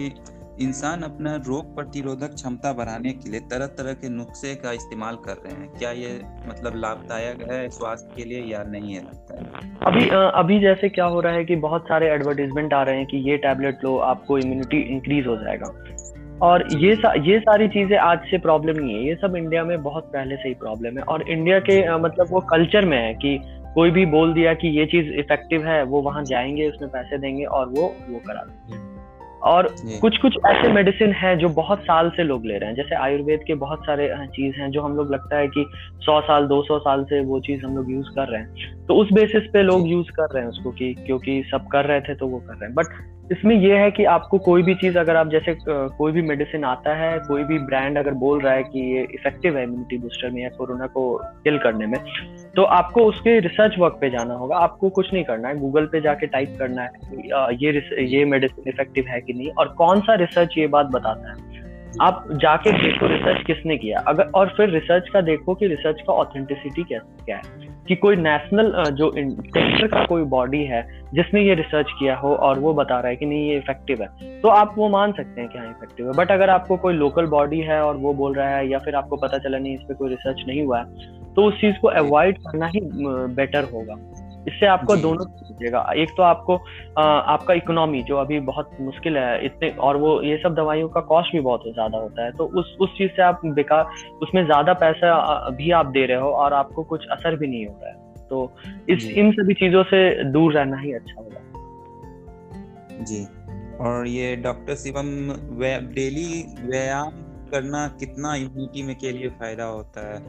इंसान 0.61 1.01
अपना 1.01 1.35
रोग 1.47 1.75
प्रतिरोधक 1.75 2.33
क्षमता 2.33 2.71
बढ़ाने 2.73 3.11
के 3.11 3.29
लिए 3.29 3.39
तरह 3.51 3.67
तरह 3.77 3.93
के 3.93 4.09
नुस्खे 4.09 4.55
का 4.55 4.71
इस्तेमाल 4.71 5.15
कर 5.15 5.33
रहे 5.35 5.53
हैं। 5.53 5.67
क्या 5.69 5.91
ये 5.91 6.21
मतलब 6.47 6.73
लाभदायक 6.75 7.41
है 7.51 7.69
स्वास्थ्य 7.69 8.13
के 8.15 8.29
लिए 8.29 8.41
या 8.41 8.63
नहीं 8.63 8.93
है 8.93 9.01
लगता 9.01 9.35
है? 9.35 9.71
अभी 9.83 10.07
अभी 10.39 10.59
जैसे 10.59 10.89
क्या 10.89 11.05
हो 11.05 11.19
रहा 11.21 11.33
है 11.33 11.45
कि 11.45 11.55
बहुत 11.55 11.83
सारे 11.83 12.09
एडवर्टीजमेंट 12.09 12.73
आ 12.73 12.83
रहे 12.83 12.97
हैं 12.97 13.05
कि 13.05 13.17
ये 13.29 13.37
टैबलेट 13.37 13.83
लो 13.83 13.97
आपको 13.97 14.37
इम्यूनिटी 14.37 14.81
इंक्रीज 14.81 15.27
हो 15.27 15.37
जाएगा। 15.37 15.73
और 16.41 16.67
ये 16.75 16.95
सा, 16.95 17.13
ये 17.13 17.39
सारी 17.39 17.67
चीज़ें 17.67 17.97
आज 17.97 18.19
से 18.19 18.37
प्रॉब्लम 18.37 18.83
नहीं 18.83 18.95
है। 18.95 19.07
ये 19.07 19.15
सब 19.15 19.35
इंडिया 19.35 19.63
में 19.63 19.81
बहुत 19.83 20.03
पहले 20.03 20.35
से 20.35 20.47
ही 20.47 20.53
प्रॉब्लम 20.53 20.97
है। 20.97 21.03
और 21.03 21.29
इंडिया 21.29 21.59
के 21.59 21.97
मतलब 21.97 22.27
वो 22.31 22.39
कल्चर 22.39 22.85
में 22.85 22.97
है 22.97 23.13
कि 23.13 23.37
कोई 23.73 23.91
भी 23.91 24.05
बोल 24.05 24.33
दिया 24.33 24.53
कि 24.53 24.67
ये 24.67 24.85
चीज़ 24.85 25.11
इफ़ेक्टिव 25.13 25.67
है 25.67 25.83
वो 25.83 26.01
वहाँ 26.01 26.23
जाएँगे 26.23 26.69
उसमें 26.69 26.89
पैसे 26.91 27.17
देंगे 27.17 27.43
और 27.43 27.67
वो 27.69 27.95
वो 28.09 28.19
करा 28.19 28.43
देंगे। 28.43 28.90
और 29.43 29.67
कुछ 30.01 30.17
कुछ 30.17 30.37
ऐसे 30.47 30.71
मेडिसिन 30.71 31.11
हैं 31.11 31.37
जो 31.37 31.49
बहुत 31.49 31.79
साल 31.79 32.09
से 32.09 32.23
लोग 32.23 32.45
ले 32.45 32.57
रहे 32.57 32.69
हैं। 32.69 32.75
जैसे 32.75 32.95
आयुर्वेद 32.95 33.43
के 33.47 33.53
बहुत 33.55 33.79
सारे 33.79 34.09
चीज़ 34.27 34.55
हैं 34.55 34.69
जो 34.71 34.81
हम 34.81 34.95
लोग 34.95 35.11
लगता 35.13 35.37
है 35.37 35.47
कि 35.47 35.65
100 36.01 36.19
साल 36.21 36.47
दो 36.47 36.61
सौ 36.63 36.79
साल 36.79 37.03
से 37.03 37.21
वो 37.21 37.39
चीज़ 37.39 37.65
हम 37.65 37.75
लोग 37.75 37.91
यूज़ 37.91 38.07
कर 38.07 38.27
रहे 38.27 38.41
हैं। 38.41 38.85
तो 38.85 38.95
उस 38.95 39.13
बेसिस 39.13 39.43
पे 39.53 39.63
लोग 39.63 39.87
यूज़ 39.87 40.11
कर 40.11 40.33
रहे 40.33 40.43
हैं 40.43 40.49
उसको 40.49 40.71
कि 40.71 40.93
क्योंकि 40.93 41.41
सब 41.51 41.67
कर 41.67 41.85
रहे 41.85 42.01
थे 42.01 42.15
तो 42.15 42.27
वो 42.27 42.39
कर 42.39 42.53
रहे 42.53 42.65
हैं। 42.65 42.75
बट 42.75 42.85
इसमें 43.31 43.55
यह 43.55 43.79
है 43.79 43.91
कि 43.91 44.03
आपको 44.05 44.37
कोई 44.39 44.63
भी 44.63 44.73
चीज़, 44.75 44.97
अगर 44.97 45.15
आप 45.15 45.29
जैसे 45.29 45.55
कोई 45.67 46.11
भी 46.11 46.21
मेडिसिन 46.21 46.63
आता 46.63 46.95
है, 46.95 47.17
कोई 47.19 47.43
भी 47.43 47.59
ब्रांड 47.59 47.97
अगर 47.97 48.13
बोल 48.13 48.41
रहा 48.41 48.53
है 48.53 48.63
कि 48.63 48.79
ये 48.95 49.01
इफ़ेक्टिव 49.13 49.57
है 49.57 49.63
इम्यूनिटी 49.63 49.97
बूस्टर 49.97 50.29
में 50.29 50.41
या 50.43 50.49
कोरोना 50.49 50.87
को 50.87 51.03
किल 51.43 51.57
करने 51.57 51.85
में 51.85 51.99
तो 52.55 52.63
आपको 52.71 53.03
उसके 53.03 53.39
रिसर्च 53.39 53.75
वर्क 53.79 53.97
पे 54.01 54.09
जाना 54.09 54.33
होगा। 54.33 54.57
आपको 54.57 54.89
कुछ 54.89 55.13
नहीं 55.13 55.23
करना 55.23 55.47
है। 55.47 55.57
गूगल 55.57 55.85
पे 55.85 56.01
जाके 56.01 56.27
टाइप 56.27 56.55
करना 56.59 56.81
है 56.81 56.89
ये 57.55 58.05
ये 58.07 58.25
मेडिसिन 58.25 58.69
इफ़ेक्टिव 58.69 59.05
है 59.07 59.21
कि 59.21 59.33
नहीं, 59.33 59.49
और 59.49 59.67
कौन 59.77 60.01
सा 60.01 60.13
रिसर्च 60.15 60.57
ये 60.57 60.67
बात 60.67 60.85
बताता 60.85 61.31
है। 61.31 61.49
आप 62.01 62.25
जाके 62.33 62.71
देखो 62.73 63.07
रिसर्च 63.07 63.45
किसने 63.45 63.77
किया। 63.77 63.99
अगर, 63.99 64.29
और 64.35 64.53
फिर 64.57 64.69
रिसर्च 64.69 65.09
का 65.09 65.21
देखो 65.21 65.55
कि 65.55 65.67
रिसर्च 65.67 66.01
का 66.01 66.13
ऑथेंटिसिटी 66.13 66.83
क्या 66.83 66.99
क्या 67.25 67.37
है। 67.37 67.60
कि 67.87 67.95
कोई 67.95 68.15
नेशनल 68.15 68.71
जो 68.91 69.09
सेंटर 69.11 69.87
का 69.87 70.03
कोई 70.05 70.23
बॉडी 70.31 70.63
है, 70.65 70.81
जिसने 71.13 71.41
ये 71.41 71.55
रिसर्च 71.55 71.91
किया 71.99 72.15
हो 72.15 72.33
और 72.37 72.59
वो 72.59 72.73
बता 72.73 72.99
रहा 72.99 73.09
है 73.09 73.15
कि 73.15 73.25
नहीं, 73.25 73.49
ये 73.49 73.57
इफ़ेक्टिव 73.57 74.01
है 74.01 74.39
तो 74.41 74.49
आप 74.49 74.73
वो 74.77 74.89
मान 74.89 75.11
सकते 75.11 75.41
हैं 75.41 75.49
कि 75.49 75.57
हाँ 75.57 75.69
इफ़ेक्टिव 75.69 76.07
है. 76.07 76.13
बट 76.15 76.31
अगर 76.31 76.49
आपको 76.49 76.77
कोई 76.77 76.93
लोकल 76.93 77.25
बॉडी 77.27 77.59
है 77.61 77.81
और 77.83 77.97
वो 77.97 78.13
बोल 78.13 78.35
रहा 78.35 78.49
है 78.49 78.67
या 78.69 78.79
फिर 78.79 78.95
आपको 78.95 79.17
पता 79.17 79.37
चला 79.37 79.57
नहीं, 79.57 79.73
इस 79.75 79.81
पर 79.81 79.93
कोई 79.93 80.09
रिसर्च 80.09 80.43
नहीं 80.47 80.63
हुआ 80.63 80.79
है 80.79 81.19
तो 81.33 81.43
उस 81.43 81.59
चीज़ 81.61 81.75
को 81.81 81.87
अवॉइड 81.87 82.37
करना 82.39 82.67
ही 82.67 82.79
बेटर 83.35 83.63
होगा. 83.63 83.95
इससे 84.47 84.65
आपको 84.65 84.95
दोनों 84.95 85.25
दीजिएगा 85.25 85.79
एक 85.95 86.09
तो 86.17 86.23
आपको 86.23 86.55
आ, 86.97 87.03
आपका 87.03 87.53
इकोनॉमी 87.53 88.01
जो 88.03 88.17
अभी 88.17 88.39
बहुत 88.39 88.77
मुश्किल 88.81 89.17
है 89.17 89.45
इतने 89.45 89.69
और 89.79 89.97
वो 89.97 90.21
ये 90.21 90.37
सब 90.37 90.55
दवाइयों 90.55 90.89
का 90.89 91.01
कॉस्ट 91.01 91.31
भी 91.31 91.39
बहुत 91.39 91.63
ज़्यादा 91.65 91.97
होता 91.97 92.25
है। 92.25 92.31
तो 92.31 92.45
उस 92.59 92.75
उस 92.81 92.89
चीज़ 92.97 93.11
से 93.11 93.21
आप 93.21 93.41
बेकार 93.45 93.85
उसमें 94.21 94.43
ज़्यादा 94.45 94.73
पैसा 94.73 95.49
भी 95.49 95.71
आप 95.71 95.85
दे 95.85 96.05
रहे 96.05 96.17
हो 96.17 96.29
और 96.29 96.53
आपको 96.53 96.83
कुछ 96.83 97.07
असर 97.11 97.35
भी 97.35 97.47
नहीं 97.47 97.65
हो 97.65 97.79
रहा 97.81 97.89
है। 97.89 98.27
तो 98.29 98.51
इस 98.89 99.05
इन 99.05 99.31
सभी 99.31 99.53
चीज़ों 99.53 99.83
से 99.83 100.23
दूर 100.23 100.53
रहना 100.53 100.77
ही 100.77 100.93
अच्छा 100.93 101.21
होगा। 101.21 101.39
जी। 103.03 103.25
और 103.79 104.07
ये 104.07 104.35
डॉक्टर 104.35 104.75
शिवम 104.75 105.07
डेली 105.93 106.43
व्यायाम 106.61 107.11
करना 107.51 107.87
कितना 107.99 108.35
इम्यूनिटी 108.35 108.83
में 108.83 108.95
के 108.95 109.11
लिए 109.11 109.29
फ़ायदा 109.29 109.63
होता 109.63 110.01
है? 110.07 110.19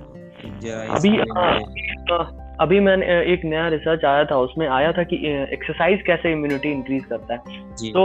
अभी 0.88 1.10
अभी 2.62 2.80
मैंने 2.80 3.06
एक 3.32 3.44
नया 3.44 3.68
रिसर्च 3.68 4.04
आया 4.04 4.24
था 4.24 4.36
उसमें 4.38 4.66
आया 4.68 4.92
था 4.92 5.02
कि 5.04 5.16
एक्सरसाइज 5.52 6.02
कैसे 6.02 6.32
इम्यूनिटी 6.32 6.70
इंक्रीज 6.70 7.04
करता 7.04 7.34
है। 7.34 7.38
तो 7.92 8.02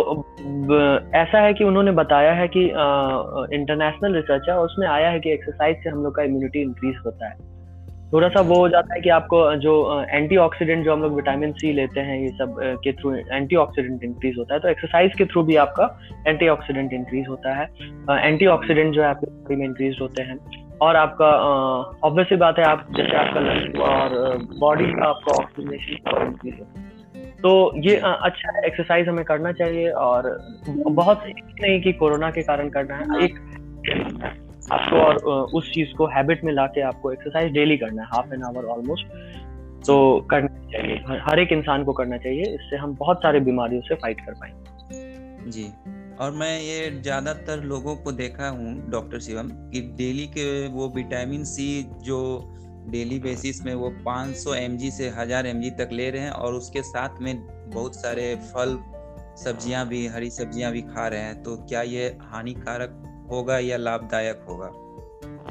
ऐसा 1.17 1.41
है 1.41 1.53
कि 1.53 1.63
उन्होंने 1.63 1.91
बताया 1.91 2.31
है 2.33 2.47
कि 2.47 2.63
इंटरनेशनल 3.55 4.15
रिसर्च 4.15 4.49
है 4.49 4.57
उसमें 4.59 4.87
आया 4.87 5.09
है 5.09 5.19
कि 5.19 5.31
एक्सरसाइज 5.31 5.83
से 5.83 5.89
हम 5.89 6.03
लोग 6.03 6.15
का 6.15 6.23
इम्यूनिटी 6.23 6.61
इंक्रीज 6.61 6.95
होता 7.05 7.29
है। 7.29 7.35
थोड़ा 8.13 8.27
सा 8.29 8.41
वो 8.41 8.55
हो 8.55 8.67
जाता 8.69 8.93
है 8.95 9.01
कि 9.01 9.09
आपको 9.09 9.39
जो 9.61 9.71
एंटीऑक्सीडेंट 10.09 10.83
जो 10.85 10.93
हम 10.93 11.01
लोग 11.01 11.15
विटामिन 11.15 11.51
सी 11.53 11.71
लेते 11.73 11.99
हैं 11.99 12.19
ये 12.19 12.29
सब 12.37 12.55
के 12.83 12.91
थ्रू 12.91 13.15
एंटीऑक्सीडेंट 13.15 14.03
इंक्रीज 14.03 14.37
होता 14.37 14.53
है 14.53 14.59
तो 14.59 14.69
एक्सरसाइज 14.69 15.15
के 15.17 15.25
थ्रू 15.25 15.43
भी 15.43 15.55
आपका 15.55 15.89
एंटीऑक्सीडेंट 16.27 16.93
इंक्रीज 16.93 17.27
होता 17.29 17.55
है। 17.55 17.67
एंटीऑक्सीडेंट 18.21 18.93
जो 18.93 19.01
है 19.01 19.07
आपके 19.07 19.31
बॉडी 19.31 19.55
में 19.55 19.65
इंक्रीज 19.65 19.97
होते 20.01 20.23
हैं। 20.23 20.37
और 20.81 20.95
आपका 20.95 21.29
ऑब्वियस 22.03 22.39
बात 22.39 22.59
है, 22.59 22.63
आप 22.63 22.87
जैसे 22.91 23.15
आपका 23.17 23.39
लंग 23.39 23.81
और 23.81 24.37
बॉडी 24.59 24.91
का 24.93 25.05
आपका 25.05 25.31
ऑक्सीजनेशन 25.33 26.65
तो 27.43 27.51
ये 27.81 27.95
अच्छा 27.95 28.65
एक्सरसाइज 28.65 29.07
हमें 29.07 29.23
करना 29.25 29.51
चाहिए 29.51 29.89
और 29.89 30.29
बहुत 30.69 31.23
नहीं 31.61 31.81
कि 31.81 31.93
कोरोना 31.93 32.29
के 32.31 32.41
कारण 32.41 32.69
करना 32.69 32.95
है। 32.95 33.23
एक, 33.25 33.39
आपको 34.71 34.95
और 34.97 35.15
उस 35.53 35.71
चीज़ 35.73 35.93
को 35.93 36.05
हैबिट 36.05 36.43
में 36.43 36.53
लाके 36.53 36.81
आपको 36.81 37.11
एक्सरसाइज 37.11 37.51
डेली 37.51 37.77
करना 37.77 38.01
है 38.01 38.07
हाफ़ 38.07 38.33
एन 38.33 38.43
आवर 38.43 38.65
ऑलमोस्ट 38.65 39.05
तो 39.87 40.27
करना 40.29 40.71
चाहिए, 40.71 40.95
हर 41.21 41.39
एक 41.39 41.51
इंसान 41.51 41.83
को 41.83 41.93
करना 41.93 42.17
चाहिए, 42.17 42.41
इससे 42.41 42.77
हम 42.77 42.95
बहुत 42.95 43.17
सारे 43.17 43.39
बीमारियों 43.39 43.81
से 43.81 43.95
फाइट 43.95 44.21
कर 44.21 44.33
पाएँगे। 44.33 45.51
जी। 45.51 45.63
और 46.19 46.31
मैं 46.31 46.61
ये 46.61 46.89
ज़्यादातर 47.01 47.63
लोगों 47.63 47.95
को 47.95 48.11
देखा 48.11 48.49
हूँ 48.49 48.89
डॉक्टर 48.89 49.19
शिवम 49.19 49.49
कि 49.69 49.81
डेली 49.81 50.27
के 50.27 50.67
वो 50.67 50.89
विटामिन 50.89 51.43
सी 51.43 51.83
जो 52.03 52.19
डेली 52.89 53.19
बेसिस 53.19 53.65
में 53.65 53.73
वो 53.75 53.89
500 54.07 54.33
सौ 54.33 54.53
से 54.97 55.09
हज़ार 55.09 55.47
एम 55.47 55.61
तक 55.61 55.89
ले 55.91 56.09
रहे 56.09 56.21
हैं 56.21 56.31
और 56.31 56.53
उसके 56.53 56.81
साथ 56.81 57.21
में 57.21 57.47
बहुत 57.73 57.95
सारे 57.95 58.35
फल 58.35 58.77
सब्ज़ियाँ 59.43 59.87
भी 59.87 60.07
हरी 60.07 60.29
सब्ज़ियाँ 60.29 60.71
भी 60.71 60.81
खा 60.81 61.07
रहे 61.07 61.21
हैं। 61.21 61.43
तो 61.43 61.55
क्या 61.57 61.81
ये 61.81 62.05
हानिकारक 62.21 63.03
होगा 63.31 63.59
या 63.59 63.77
लाभदायक 63.77 64.45
होगा? 64.49 64.69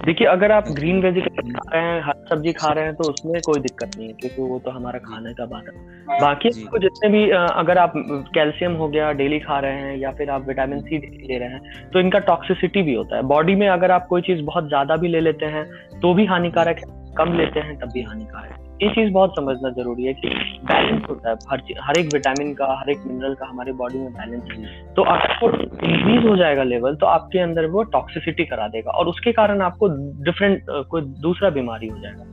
देखिए 0.04 0.26
अगर 0.26 0.52
आप 0.52 0.68
ग्रीन 0.68 1.02
वेजिटेबल 1.02 1.52
खा 1.52 1.70
रहे 1.74 1.84
हैं 1.84 2.02
सब्ज़ी 2.26 2.52
खा 2.52 2.72
रहे 2.72 2.84
हैं 2.84 2.94
तो 2.94 3.04
उसमें 3.04 3.40
कोई 3.42 3.60
दिक्कत 3.60 3.94
नहीं 3.96 4.06
है 4.08 4.12
क्योंकि 4.14 4.42
वो 4.42 4.58
तो 4.58 4.70
हमारा 4.70 4.98
खाने 5.00 5.32
का 5.34 5.46
बात 5.46 5.64
है। 5.66 6.18
बाकी 6.20 6.48
आपको 6.50 6.78
जितने 6.78 7.08
भी 7.10 7.22
अगर 7.30 7.78
आप 7.78 7.92
कैल्शियम 8.34 8.72
हो 8.74 8.88
गया 8.88 9.12
डेली 9.14 9.38
खा 9.40 9.58
रहे 9.58 9.80
हैं 9.80 9.96
या 9.98 10.12
फिर 10.12 10.30
आप 10.30 10.46
विटामिन 10.48 10.80
सी 10.82 10.98
ले 10.98 11.38
रहे 11.38 11.48
हैं 11.48 11.90
तो 11.90 12.00
इनका 12.00 12.18
टॉक्सिसिटी 12.26 12.82
भी 12.82 12.94
होता 12.94 13.16
है। 13.16 13.22
बॉडी 13.24 13.54
में 13.54 13.68
अगर 13.68 13.90
आप 13.90 14.06
कोई 14.06 14.22
चीज़ 14.22 14.42
बहुत 14.44 14.68
ज़्यादा 14.68 14.96
भी 14.96 15.08
ले 15.08 15.20
लेते 15.20 15.46
हैं 15.48 15.64
तो 16.00 16.14
भी 16.14 16.26
हानिकारक 16.26 16.78
है 16.78 17.14
कम 17.16 17.32
लेते 17.34 17.60
हैं 17.60 17.78
तब 17.78 17.90
भी 17.90 18.02
हानिकारक 18.02 18.52
है। 18.52 18.65
ये 18.82 18.88
चीज़ 18.90 19.12
बहुत 19.12 19.34
समझना 19.34 19.70
ज़रूरी 19.72 20.04
है 20.04 20.12
कि 20.14 20.28
बैलेंस 20.64 21.02
होता 21.10 21.30
है। 21.30 21.36
हर 21.50 21.60
हर 21.82 21.98
एक 21.98 22.08
विटामिन 22.08 22.52
का, 22.54 22.66
हर 22.80 22.90
एक 22.90 22.98
मिनरल 23.06 23.34
का 23.34 23.46
हमारे 23.46 23.72
बॉडी 23.74 23.98
में 23.98 24.12
बैलेंस 24.12 24.92
तो 24.96 25.02
आपको 25.04 25.48
इंक्रीज 25.50 26.26
हो 26.26 26.36
जाएगा 26.36 26.62
लेवल 26.64 26.94
तो 26.96 27.06
आपके 27.06 27.38
अंदर 27.38 27.66
वो 27.68 27.82
टॉक्सिसिटी 27.94 28.44
करा 28.44 28.68
देगा 28.68 28.90
और 28.90 29.08
उसके 29.08 29.32
कारण 29.32 29.62
आपको 29.62 29.88
डिफरेंट 30.24 30.64
कोई 30.90 31.02
दूसरा 31.22 31.50
बीमारी 31.50 31.88
हो 31.88 31.98
जाएगा। 31.98 32.24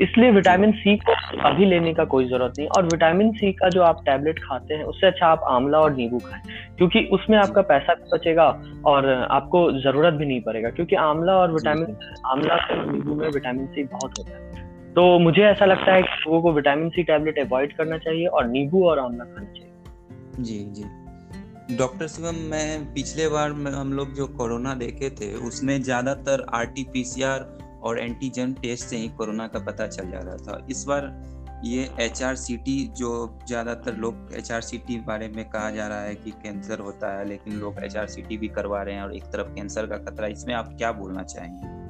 इसलिए 0.00 0.30
विटामिन 0.30 0.70
सी 0.72 0.96
को 0.98 1.12
अभी 1.48 1.64
लेने 1.66 1.92
का 1.94 2.04
कोई 2.04 2.28
ज़रूरत 2.28 2.54
नहीं 2.58 2.68
और 2.68 2.84
विटामिन 2.84 3.32
सी 3.32 3.52
का 3.52 3.68
जो 3.68 3.82
आप 3.82 4.02
टैबलेट 4.06 4.38
खाते 4.38 4.74
हैं, 4.74 4.84
उससे 4.84 5.06
अच्छा 5.06 5.26
आप 5.26 5.44
आंवला 5.48 5.78
और 5.78 5.94
नींबू 5.96 6.18
खाएँ, 6.18 6.42
क्योंकि 6.78 7.04
उसमें 7.12 7.36
आपका 7.38 7.62
पैसा 7.64 7.94
भी 7.94 8.10
बचेगा 8.12 8.46
और 8.86 9.08
आपको 9.30 9.70
ज़रूरत 9.80 10.14
भी 10.14 10.26
नहीं 10.26 10.40
पड़ेगा, 10.40 10.70
क्योंकि 10.70 10.96
आंवला 10.98 11.36
और 11.36 11.52
विटामिन 11.52 11.96
आंवला 12.26 12.54
और 12.54 12.92
नींबू 12.92 13.14
में 13.14 13.28
विटामिन 13.28 13.66
सी 13.66 13.84
बहुत 13.84 14.18
होता 14.18 14.36
है। 14.36 14.51
तो 14.96 15.18
मुझे 15.18 15.42
ऐसा 15.42 15.64
लगता 15.64 15.92
है 15.92 16.02
कि 16.02 16.16
लोगों 16.26 16.40
को 16.42 16.52
विटामिन 16.52 16.88
सी 16.90 17.02
टैबलेट 17.02 17.38
अवॉइड 17.38 17.76
करना 17.76 17.98
चाहिए 17.98 18.26
और 18.26 18.46
नींबू 18.48 18.84
और 18.86 18.98
आंवला 18.98 19.24
खाना 19.24 19.52
चाहिए। 19.52 20.42
जी 20.44 20.58
जी। 20.72 21.76
डॉक्टर 21.76 22.08
शिवम 22.08 22.34
मैं 22.50 22.92
पिछले 22.94 23.28
बार 23.28 23.50
हम 23.74 23.92
लोग 23.92 24.14
जो 24.14 24.26
कोरोना 24.26 24.74
देखे 24.74 25.10
थे, 25.10 25.32
उसमें 25.34 25.82
ज़्यादातर 25.82 26.46
R 26.54 26.64
T 26.66 26.84
P 26.84 27.04
C 27.04 27.22
R 27.22 27.46
और 27.82 27.98
एंटीजन 27.98 28.52
टेस्ट 28.52 28.84
से 28.84 28.96
ही 28.96 29.08
कोरोना 29.08 29.46
का 29.46 29.58
पता 29.58 29.86
चल 29.86 30.10
जा 30.10 30.18
रहा 30.18 30.36
था। 30.36 30.66
इस 30.70 30.84
बार 30.88 31.12
ये 31.64 31.88
एच 32.00 32.22
आर 32.22 32.36
सी 32.36 32.56
टी 32.56 32.78
जो 32.96 33.38
ज़्यादातर 33.48 33.96
लोग 33.96 34.34
एच 34.38 34.52
आर 34.52 34.60
सी 34.60 34.78
टी 34.78 34.98
बारे 34.98 35.28
में 35.28 35.44
कहा 35.50 35.70
जा 35.70 35.86
रहा 35.88 36.02
है 36.02 36.14
कि 36.14 36.30
कैंसर 36.30 36.78
होता 36.78 37.18
है, 37.18 37.28
लेकिन 37.28 37.60
लोग 37.60 37.84
एच 37.84 37.96
आर 37.96 38.06
सी 38.06 38.22
टी 38.22 38.36
भी 38.36 38.48
करवा 38.48 38.82
रहे 38.82 38.94
हैं 38.94 39.02
और 39.02 39.14
एक 39.16 39.24
तरफ़ 39.24 39.54
कैंसर 39.54 39.86
का 39.86 39.96
खतरा। 39.96 40.26
इसमें 40.26 40.54
आप 40.54 40.74
क्या 40.78 40.92
बोलना 40.92 41.22
चाहेंगे? 41.22 41.81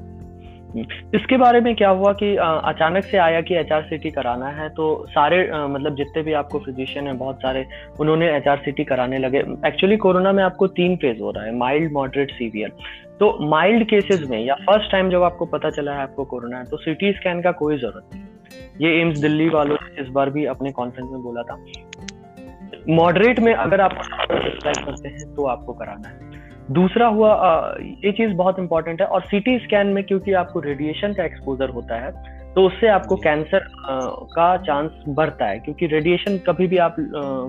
इसके 1.15 1.37
बारे 1.37 1.61
में 1.61 1.75
क्या 1.77 1.89
हुआ 1.91 2.13
कि 2.15 2.35
अचानक 2.37 3.05
से 3.05 3.17
आया 3.19 3.41
कि 3.41 3.55
एच 3.55 3.73
आर 3.73 3.89
कराना 4.07 4.49
है 4.51 4.69
तो 4.71 4.85
सारे 5.11 5.39
मतलब 5.53 5.97
जितने 5.97 6.23
भी 6.23 6.33
आपको 6.33 6.59
फिजिशियन 6.59 7.07
है, 7.07 7.13
बहुत 7.15 7.37
सारे 7.37 7.67
उन्होंने 8.01 8.31
एच 8.37 8.49
आर 8.49 8.63
कराने 8.83 9.19
लगे। 9.19 9.39
एक्चुअली 9.67 9.97
कोरोना 9.99 10.33
में 10.33 10.43
आपको 10.45 10.67
तीन 10.73 10.97
फ़ेज़ 10.97 11.21
हो 11.21 11.31
रहा 11.31 11.45
है 11.45 11.55
माइल्ड 11.57 11.93
मॉडरेट 11.93 12.31
सीवियर 12.33 12.73
तो 13.21 13.37
माइल्ड 13.49 13.89
केसेस 13.89 14.27
में 14.31 14.39
या 14.41 14.55
फ़र्स्ट 14.63 14.91
टाइम 14.93 15.11
जब 15.11 15.23
आपको 15.23 15.47
पता 15.47 15.71
चला 15.71 15.93
है 15.93 16.03
आपको 16.03 16.25
कोरोना 16.25 16.59
है 16.59 16.65
तो 16.65 16.77
सिटी 16.77 17.13
स्कैन 17.13 17.43
का 17.43 17.53
कोई 17.55 17.79
ज़रूरत 17.79 18.15
नहीं। 18.15 18.23
ये 18.81 19.01
एम्स 19.01 19.19
दिल्ली 19.19 19.49
वालों 19.49 19.77
ने 19.77 20.03
इस 20.03 20.09
बार 20.11 20.31
भी 20.31 20.45
अपने 20.47 20.73
कॉन्फ्रेंस 20.73 21.09
में 21.13 21.23
बोला 21.23 21.43
था। 21.43 21.65
मॉडरेट 22.91 23.41
में 23.41 23.53
अगर 23.55 23.81
आप 23.81 23.93
करते 23.95 25.09
हैं 25.09 25.35
तो 25.35 25.47
आपको 25.47 25.73
कराना 25.73 26.09
है। 26.09 26.32
दूसरा 26.71 27.07
हुआ 27.07 27.33
ये 27.81 28.13
चीज़ 28.13 28.33
बहुत 28.33 28.59
इंपॉर्टेंट 28.59 29.01
है 29.01 29.07
और 29.07 29.23
सीटी 29.23 29.59
स्कैन 29.59 29.87
में 29.87 30.03
क्योंकि 30.05 30.33
आपको 30.33 30.61
रेडिएशन 30.61 31.13
का 31.13 31.25
एक्सपोजर 31.25 31.69
होता 31.69 32.01
है 32.01 32.41
तो 32.55 32.67
उससे 32.67 32.89
आपको 32.91 33.17
कैंसर 33.19 33.67
का 34.35 34.57
चांस 34.59 34.91
बढ़ता 35.09 35.47
है 35.47 35.59
क्योंकि 35.59 35.87
रेडिएशन 35.87 36.37
कभी 36.47 36.67
भी 36.67 36.79
आप 36.79 36.97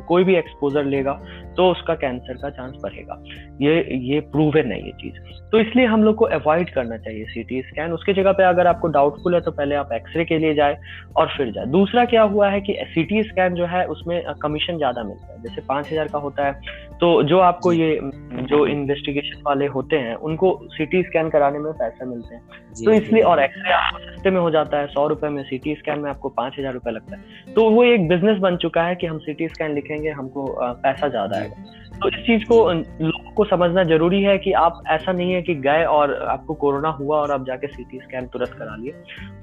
कोई 0.07 0.23
भी 0.23 0.35
एक्सपोजर 0.35 0.85
लेगा 0.85 1.13
तो 1.57 1.69
उसका 1.71 1.93
कैंसर 1.95 2.33
का 2.33 2.49
चांस 2.49 2.75
बढ़ेगा। 2.83 3.17
ये 3.61 3.73
ये 4.03 4.19
प्रूवन 4.31 4.71
है 4.71 4.79
ये 4.85 4.91
चीज़। 5.01 5.17
तो 5.51 5.59
इसलिए 5.59 5.85
हम 5.85 6.03
लोग 6.03 6.15
को 6.15 6.25
अवॉइड 6.27 6.69
करना 6.73 6.97
चाहिए 6.97 7.25
सीटी 7.25 7.61
स्कैन 7.61 7.91
उसके 7.93 8.13
जगह 8.13 8.31
पे 8.31 8.43
अगर 8.43 8.67
आपको 8.67 8.87
डाउटफुल 8.89 9.35
है 9.35 9.41
तो 9.41 9.51
पहले 9.51 9.75
आप 9.75 9.91
एक्सरे 9.93 10.25
के 10.25 10.37
लिए 10.37 10.53
जाए 10.53 10.77
और 11.17 11.27
फिर 11.37 11.51
जाए। 11.51 11.65
दूसरा 11.67 12.05
क्या 12.05 12.21
हुआ 12.23 12.49
है 12.49 12.61
कि 12.61 12.77
सीटी 12.93 13.23
स्कैन 13.23 13.55
जो 13.55 13.65
है 13.65 13.85
उसमें 13.87 14.21
कमीशन 14.41 14.77
ज़्यादा 14.77 15.03
मिलता 15.03 15.33
है। 15.33 15.41
जैसे 15.43 15.61
पाँच 15.67 15.91
हज़ार 15.91 16.07
का 16.07 16.19
होता 16.19 16.45
है 16.45 16.81
तो 16.99 17.11
जो 17.23 17.39
आपको 17.41 17.71
ये 17.73 17.99
जो 18.43 18.65
इन्वेस्टिगेशन 18.67 19.41
वाले 19.45 19.65
होते 19.67 19.95
हैं 19.97 20.15
उनको 20.23 20.59
सीटी 20.71 21.03
स्कैन 21.03 21.29
कराने 21.29 21.59
में 21.59 21.71
पैसा 21.73 22.05
मिलते 22.05 22.35
हैं। 22.35 22.43
तो 22.75 22.91
इसलिए 22.93 23.21
और 23.23 23.43
एक्सरे 23.43 23.73
आपको 23.73 23.99
सस्ते 23.99 24.29
में 24.31 24.39
हो 24.41 24.49
जाता 24.51 24.77
है 24.77 24.87
सौ 24.93 25.07
रुपए 25.07 25.29
में 25.29 25.43
सीटी 25.43 25.75
स्कैन 25.75 25.99
में 25.99 26.09
आपको 26.09 26.29
पाँच 26.29 26.55
हज़ार 26.59 26.73
रुपए 26.73 26.91
लगता 26.91 27.17
है। 27.17 27.53
तो 27.53 27.69
वो 27.69 27.83
एक 27.83 28.07
बिज़नेस 28.07 28.37
बन 28.37 28.57
चुका 28.57 28.83
है 28.83 28.95
कि 28.95 29.07
हम 29.07 29.17
सीटी 29.19 29.47
स्कैन 29.47 29.73
लिखेंगे 29.73 30.09
हमको 30.09 30.45
पैसा 30.59 31.07
ज़्यादा 31.07 31.37
आएगा। 31.37 31.71
तो 31.93 32.09
इस 32.09 32.25
चीज़ 32.25 32.43
को 32.43 32.57
लोगों 32.71 33.31
को 33.31 33.45
समझना 33.45 33.83
ज़रूरी 33.83 34.21
है 34.23 34.37
कि 34.37 34.51
आप 34.51 34.83
ऐसा 34.91 35.11
नहीं 35.11 35.33
है 35.33 35.41
कि 35.41 35.55
गए 35.55 35.83
और 35.85 36.13
आपको 36.29 36.53
कोरोना 36.53 36.89
हुआ 36.89 37.17
और 37.17 37.31
आप 37.31 37.45
जाके 37.45 37.67
सीटी 37.67 37.99
स्कैन 37.99 38.27
तुरंत 38.27 38.53
करा 38.59 38.75
लिए। 38.75 38.93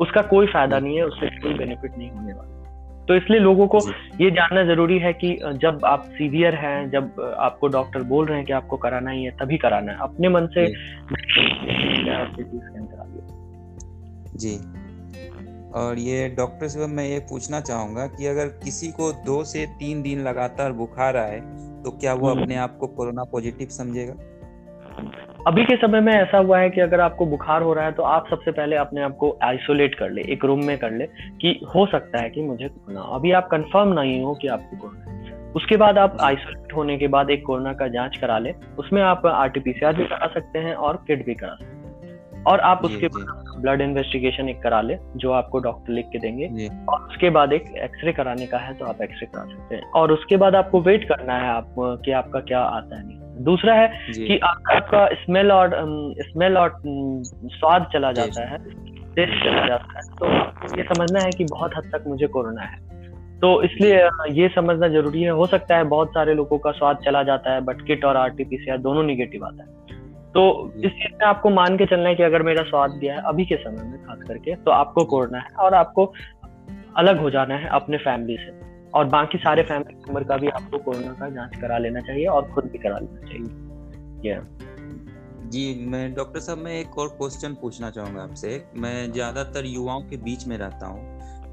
उसका 0.00 0.22
कोई 0.22 0.46
फ़ायदा 0.46 0.78
नहीं 0.78 0.96
है 0.96 1.04
उससे 1.04 1.26
कोई 1.40 1.54
बेनिफिट 1.54 1.98
नहीं 1.98 2.10
होने 2.10 2.32
वाला। 2.32 2.58
तो 3.08 3.14
इसलिए 3.16 3.40
लोगों 3.40 3.66
को 3.66 3.78
ये 4.20 4.30
जानना 4.30 4.62
ज़रूरी 4.64 4.98
है 4.98 5.12
कि 5.12 5.28
जब 5.62 5.84
आप 5.84 6.02
सीवियर 6.08 6.54
हैं 6.54 6.90
जब 6.90 7.36
आपको 7.38 7.68
डॉक्टर 7.68 8.02
बोल 8.02 8.26
रहे 8.26 8.36
हैं 8.36 8.46
कि 8.46 8.52
आपको 8.52 8.76
कराना 8.76 9.10
ही 9.10 9.24
है 9.24 9.30
तभी 9.30 9.58
कराना 9.58 9.92
है। 9.92 9.98
अपने 9.98 10.28
मन 10.28 10.46
से 10.46 10.66
जी। 14.36 14.54
और 15.74 15.98
ये 15.98 16.28
डॉक्टर 16.28 16.68
से 16.68 16.86
मैं 16.86 17.04
ये 17.04 17.18
पूछना 17.18 17.60
चाहूँगा 17.60 18.06
कि 18.06 18.26
अगर 18.26 18.46
किसी 18.46 18.88
को 18.88 19.12
दो 19.12 19.44
से 19.44 19.66
तीन 19.66 20.02
दिन 20.02 20.20
लगातार 20.20 20.72
बुखार 20.72 21.16
आए 21.16 21.40
तो 21.84 21.90
क्या 21.90 22.14
वो 22.14 22.28
हम्म। 22.28 22.42
अपने 22.42 22.56
आप 22.56 22.76
को 22.76 22.86
कोरोना 22.86 23.24
पॉजिटिव 23.24 23.68
समझेगा? 23.68 24.14
अभी 25.46 25.64
के 25.64 25.76
समय 25.76 26.00
में 26.00 26.12
ऐसा 26.12 26.38
हुआ 26.38 26.58
है 26.58 26.70
कि 26.70 26.80
अगर 26.80 27.00
आपको 27.00 27.26
बुखार 27.26 27.62
हो 27.62 27.72
रहा 27.74 27.84
है 27.84 27.92
तो 27.92 28.02
आप 28.02 28.26
सबसे 28.30 28.50
पहले 28.50 28.76
अपने 28.76 29.02
आप 29.02 29.16
को 29.16 29.38
आइसोलेट 29.42 29.94
कर 29.94 30.10
ले 30.10 30.22
एक 30.22 30.44
रूम 30.44 30.64
में 30.64 30.78
कर 30.78 30.90
ले 30.90 31.06
कि 31.40 31.60
हो 31.74 31.86
सकता 31.86 32.22
है 32.22 32.30
कि 32.30 32.42
मुझे 32.42 32.68
कोरोना 32.68 33.00
अभी 33.00 33.32
आप 33.32 33.48
कंफर्म 33.50 33.92
नहीं 34.00 34.22
हो 34.22 34.34
कि 34.34 34.48
आपको 34.48 34.76
कोरोना 34.76 35.00
उसके 35.56 35.76
बाद 35.76 35.98
आप 35.98 36.16
आइसोलेट 36.20 36.72
होने 36.72 36.98
के 36.98 37.08
बाद 37.08 37.30
एक 37.30 37.46
कोरोना 37.46 37.72
का 37.72 37.88
जाँच 37.88 38.16
करा 38.16 38.38
ले 38.38 38.54
उसमें 38.78 39.02
आप 39.02 39.26
आरटीपीसीआर 39.26 39.96
भी 39.96 40.04
करा 40.04 40.26
सकते 40.26 40.58
हैं 40.58 40.74
और 40.74 41.04
किट 41.06 41.26
भी 41.26 41.34
करा 41.34 41.54
सकते 41.54 42.06
हैं। 42.06 42.44
और 42.44 42.60
आप 42.60 42.84
उसके 42.84 43.08
बाद 43.08 43.49
ब्लड 43.60 43.80
इन्वेस्टिगेशन 43.80 44.48
एक 44.48 44.62
करा 44.62 44.80
ले 44.80 44.96
जो 45.16 45.32
आपको 45.32 45.58
डॉक्टर 45.60 45.92
लिख 45.92 46.06
के 46.06 46.18
देंगे। 46.18 46.68
और 46.88 47.00
उसके 47.02 47.30
बाद 47.30 47.52
एक 47.52 47.64
एक्सरे 47.78 48.12
कराने 48.12 48.46
का 48.46 48.58
है 48.58 48.74
तो 48.74 48.84
आप 48.84 49.02
एक्सरे 49.02 49.26
करा 49.26 49.44
सकते 49.46 49.74
हैं। 49.74 49.90
और 49.92 50.12
उसके 50.12 50.36
बाद 50.36 50.54
आपको 50.54 50.80
वेट 50.80 51.08
करना 51.08 51.34
है 51.34 51.48
आप 51.48 51.74
कि 52.04 52.12
आपका 52.12 52.40
क्या 52.42 52.60
आता 52.60 52.98
है 52.98 53.06
नहीं 53.06 53.44
दूसरा 53.44 53.74
है 53.74 53.88
कि 54.08 54.38
आपका 54.38 55.06
स्मेल 55.14 55.52
और 55.52 55.70
स्मेल 56.22 56.58
और 56.58 56.80
स्वाद 57.50 57.86
चला 57.92 58.12
जाता 58.12 58.48
है 58.50 58.58
टेस्ट 59.14 59.44
चला 59.44 59.66
जाता 59.66 59.98
है। 59.98 60.02
तो 60.16 60.76
ये 60.76 60.82
समझना 60.84 61.20
है 61.20 61.30
कि 61.30 61.44
बहुत 61.44 61.76
हद 61.76 61.90
तक 61.94 62.04
मुझे 62.06 62.26
कोरोना 62.26 62.62
है। 62.62 62.78
तो 63.40 63.50
इसलिए 63.62 64.08
ये 64.32 64.48
समझना 64.48 64.88
ज़रूरी 64.88 65.22
है। 65.22 65.30
हो 65.30 65.46
सकता 65.46 65.76
है 65.76 65.84
बहुत 65.84 66.10
सारे 66.10 66.34
लोगों 66.34 66.58
का 66.58 66.70
स्वाद 66.70 66.96
चला 66.96 67.22
जाता 67.22 67.52
है 67.52 67.60
बट 67.60 67.80
किट 67.82 68.04
और 68.04 68.16
आरटीपीसीआर 68.16 68.78
दोनों 68.78 69.02
निगेटिव 69.02 69.44
आता 69.44 69.62
है। 69.62 69.98
तो 70.34 70.42
इस 70.76 70.92
चीज़ 70.92 71.12
में 71.12 71.26
आपको 71.26 71.50
मान 71.50 71.76
के 71.76 71.86
चलना 71.86 72.08
है 72.08 72.14
कि 72.14 72.22
अगर 72.22 72.42
मेरा 72.42 72.62
स्वाद 72.62 72.90
गया 72.90 73.14
है 73.14 73.22
अभी 73.26 73.44
के 73.44 73.56
समय 73.56 73.84
में 73.84 73.98
खास 74.04 74.18
करके 74.28 74.54
तो 74.56 74.70
आपको 74.70 75.04
कोरना 75.04 75.38
है 75.38 75.54
और 75.58 75.74
आपको 75.74 76.12
अलग 76.96 77.20
हो 77.20 77.30
जाना 77.30 77.54
है 77.54 77.68
अपने 77.68 77.96
फैमिली 77.98 78.36
से। 78.36 78.52
और 78.90 79.04
बाकी 79.06 79.38
सारे 79.38 79.62
फैमिली 79.62 79.94
मेंबर 79.96 80.24
का 80.24 80.36
भी 80.36 80.48
आपको 80.48 80.78
कोरोना 80.78 81.12
का 81.12 81.28
जाँच 81.28 81.56
करा 81.56 81.78
लेना 81.78 82.00
चाहिए 82.00 82.26
और 82.26 82.50
खुद 82.50 82.64
भी 82.64 82.78
करा 82.78 82.98
लेना 82.98 83.20
चाहिए। 83.26 84.34
Yeah. 84.34 84.42
जी 85.50 85.86
मैं 85.86 86.14
डॉक्टर 86.14 86.40
साहब 86.40 86.58
मैं 86.58 86.72
एक 86.72 86.98
और 86.98 87.08
क्वेश्चन 87.08 87.54
पूछना 87.54 87.90
चाहूँगा 87.90 88.22
आपसे। 88.22 88.64
मैं 88.76 89.12
ज़्यादातर 89.12 89.66
युवाओं 89.66 90.00
के 90.00 90.16
बीच 90.16 90.46
में 90.46 90.56
रहता 90.58 90.86
हूँ। 90.86 91.09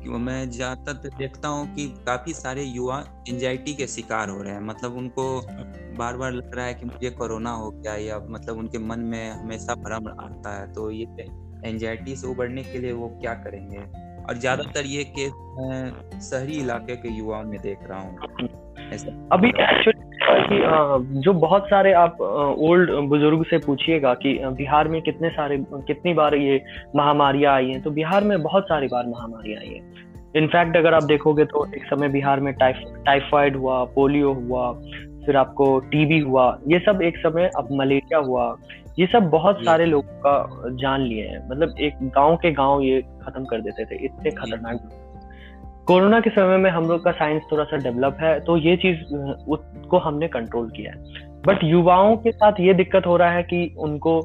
मैं 0.07 0.49
ज़्यादातर 0.49 1.09
देखता 1.17 1.47
हूँ 1.47 1.67
कि 1.75 1.87
काफ़ी 2.05 2.33
सारे 2.33 2.63
युवा 2.63 3.03
एंजाइटी 3.29 3.73
के 3.73 3.87
शिकार 3.87 4.29
हो 4.29 4.41
रहे 4.41 4.53
हैं। 4.53 4.61
मतलब 4.61 4.97
उनको 4.97 5.25
बार 5.97 6.17
बार 6.17 6.31
लग 6.31 6.55
रहा 6.55 6.65
है 6.65 6.73
कि 6.73 6.85
मुझे 6.85 7.09
कोरोना 7.09 7.51
हो 7.51 7.69
गया 7.71 7.95
या 7.95 8.19
मतलब 8.29 8.57
उनके 8.57 8.79
मन 8.79 8.99
में 9.05 9.29
हमेशा 9.31 9.75
भ्रम 9.75 10.07
आता 10.09 10.57
है 10.59 10.71
तो 10.73 10.89
ये 10.91 11.27
एंजाइटी 11.65 12.15
से 12.15 12.27
उबरने 12.27 12.63
के 12.63 12.79
लिए 12.79 12.91
वो 12.91 13.07
क्या 13.21 13.33
करेंगे? 13.33 13.79
और 14.23 14.37
ज़्यादातर 14.37 14.85
ये 14.85 15.03
केस 15.09 15.31
मैं 15.57 16.19
शहरी 16.21 16.57
इलाके 16.57 16.95
के 16.95 17.09
युवाओं 17.09 17.43
में 17.43 17.59
देख 17.61 17.79
रहा 17.83 17.99
हूँ। 17.99 18.15
अभी 19.31 19.49
एक्चुअली 19.49 20.06
जो 20.27 21.33
बहुत 21.35 21.65
सारे 21.65 21.91
आप 21.93 22.21
ओल्ड 22.21 22.91
बुज़ुर्ग 23.09 23.43
से 23.45 23.57
पूछिएगा 23.57 24.13
कि 24.13 24.33
बिहार 24.47 24.87
में 24.87 25.01
कितने 25.01 25.29
सारे, 25.29 25.57
कितनी 25.59 26.13
बार 26.13 26.35
ये 26.35 26.61
महामारियाँ 26.95 27.53
आई 27.53 27.69
हैं 27.69 27.81
तो 27.83 27.91
बिहार 27.91 28.23
में 28.23 28.41
बहुत 28.43 28.63
सारी 28.63 28.87
बार 28.87 29.05
महामारियाँ 29.07 29.61
आई 29.61 29.69
हैं। 29.69 30.05
इनफैक्ट 30.35 30.77
अगर 30.77 30.93
आप 30.93 31.03
देखोगे 31.03 31.45
तो 31.45 31.65
एक 31.75 31.85
समय 31.85 32.09
बिहार 32.09 32.39
में 32.39 32.53
टाइफाइड 32.53 33.55
हुआ, 33.57 33.83
पोलियो 33.85 34.33
हुआ, 34.33 34.71
फिर 35.25 35.37
आपको 35.37 35.79
टीबी 35.85 36.19
हुआ, 36.19 36.57
ये 36.67 36.79
सब 36.79 37.01
एक 37.01 37.17
समय 37.17 37.49
अब 37.57 37.67
मलेरिया 37.71 38.19
हुआ, 38.19 38.55
ये 38.99 39.05
सब 39.05 39.29
बहुत 39.29 39.63
सारे 39.65 39.85
लोगों 39.85 40.19
का 40.25 40.69
जान 40.75 41.01
लिए 41.01 41.27
हैं। 41.27 41.47
मतलब 41.49 41.75
एक 41.79 41.97
गाँव 42.15 42.35
के 42.35 42.51
गाँव 42.51 42.81
ये 42.81 43.01
खत्म 43.23 43.43
कर 43.45 43.61
देते 43.61 43.85
थे, 43.85 44.05
इतने 44.05 44.31
खतरनाक। 44.31 44.89
कोरोना 45.87 46.19
के 46.19 46.29
समय 46.29 46.57
में 46.57 46.69
हम 46.69 46.87
लोग 46.87 47.03
का 47.03 47.11
साइंस 47.11 47.43
थोड़ा 47.51 47.63
सा 47.63 47.77
डेवलप 47.77 48.17
है 48.21 48.39
तो 48.39 48.55
ये 48.57 48.75
चीज़ 48.77 49.15
उसको 49.47 49.97
हमने 49.97 50.27
कंट्रोल 50.27 50.69
किया 50.69 50.91
है। 50.91 51.25
बट 51.41 51.63
युवाओं 51.63 52.15
के 52.17 52.31
साथ 52.31 52.59
ये 52.59 52.73
दिक्कत 52.73 53.05
हो 53.05 53.15
रहा 53.17 53.31
है 53.31 53.43
कि 53.43 53.75
उनको 53.79 54.19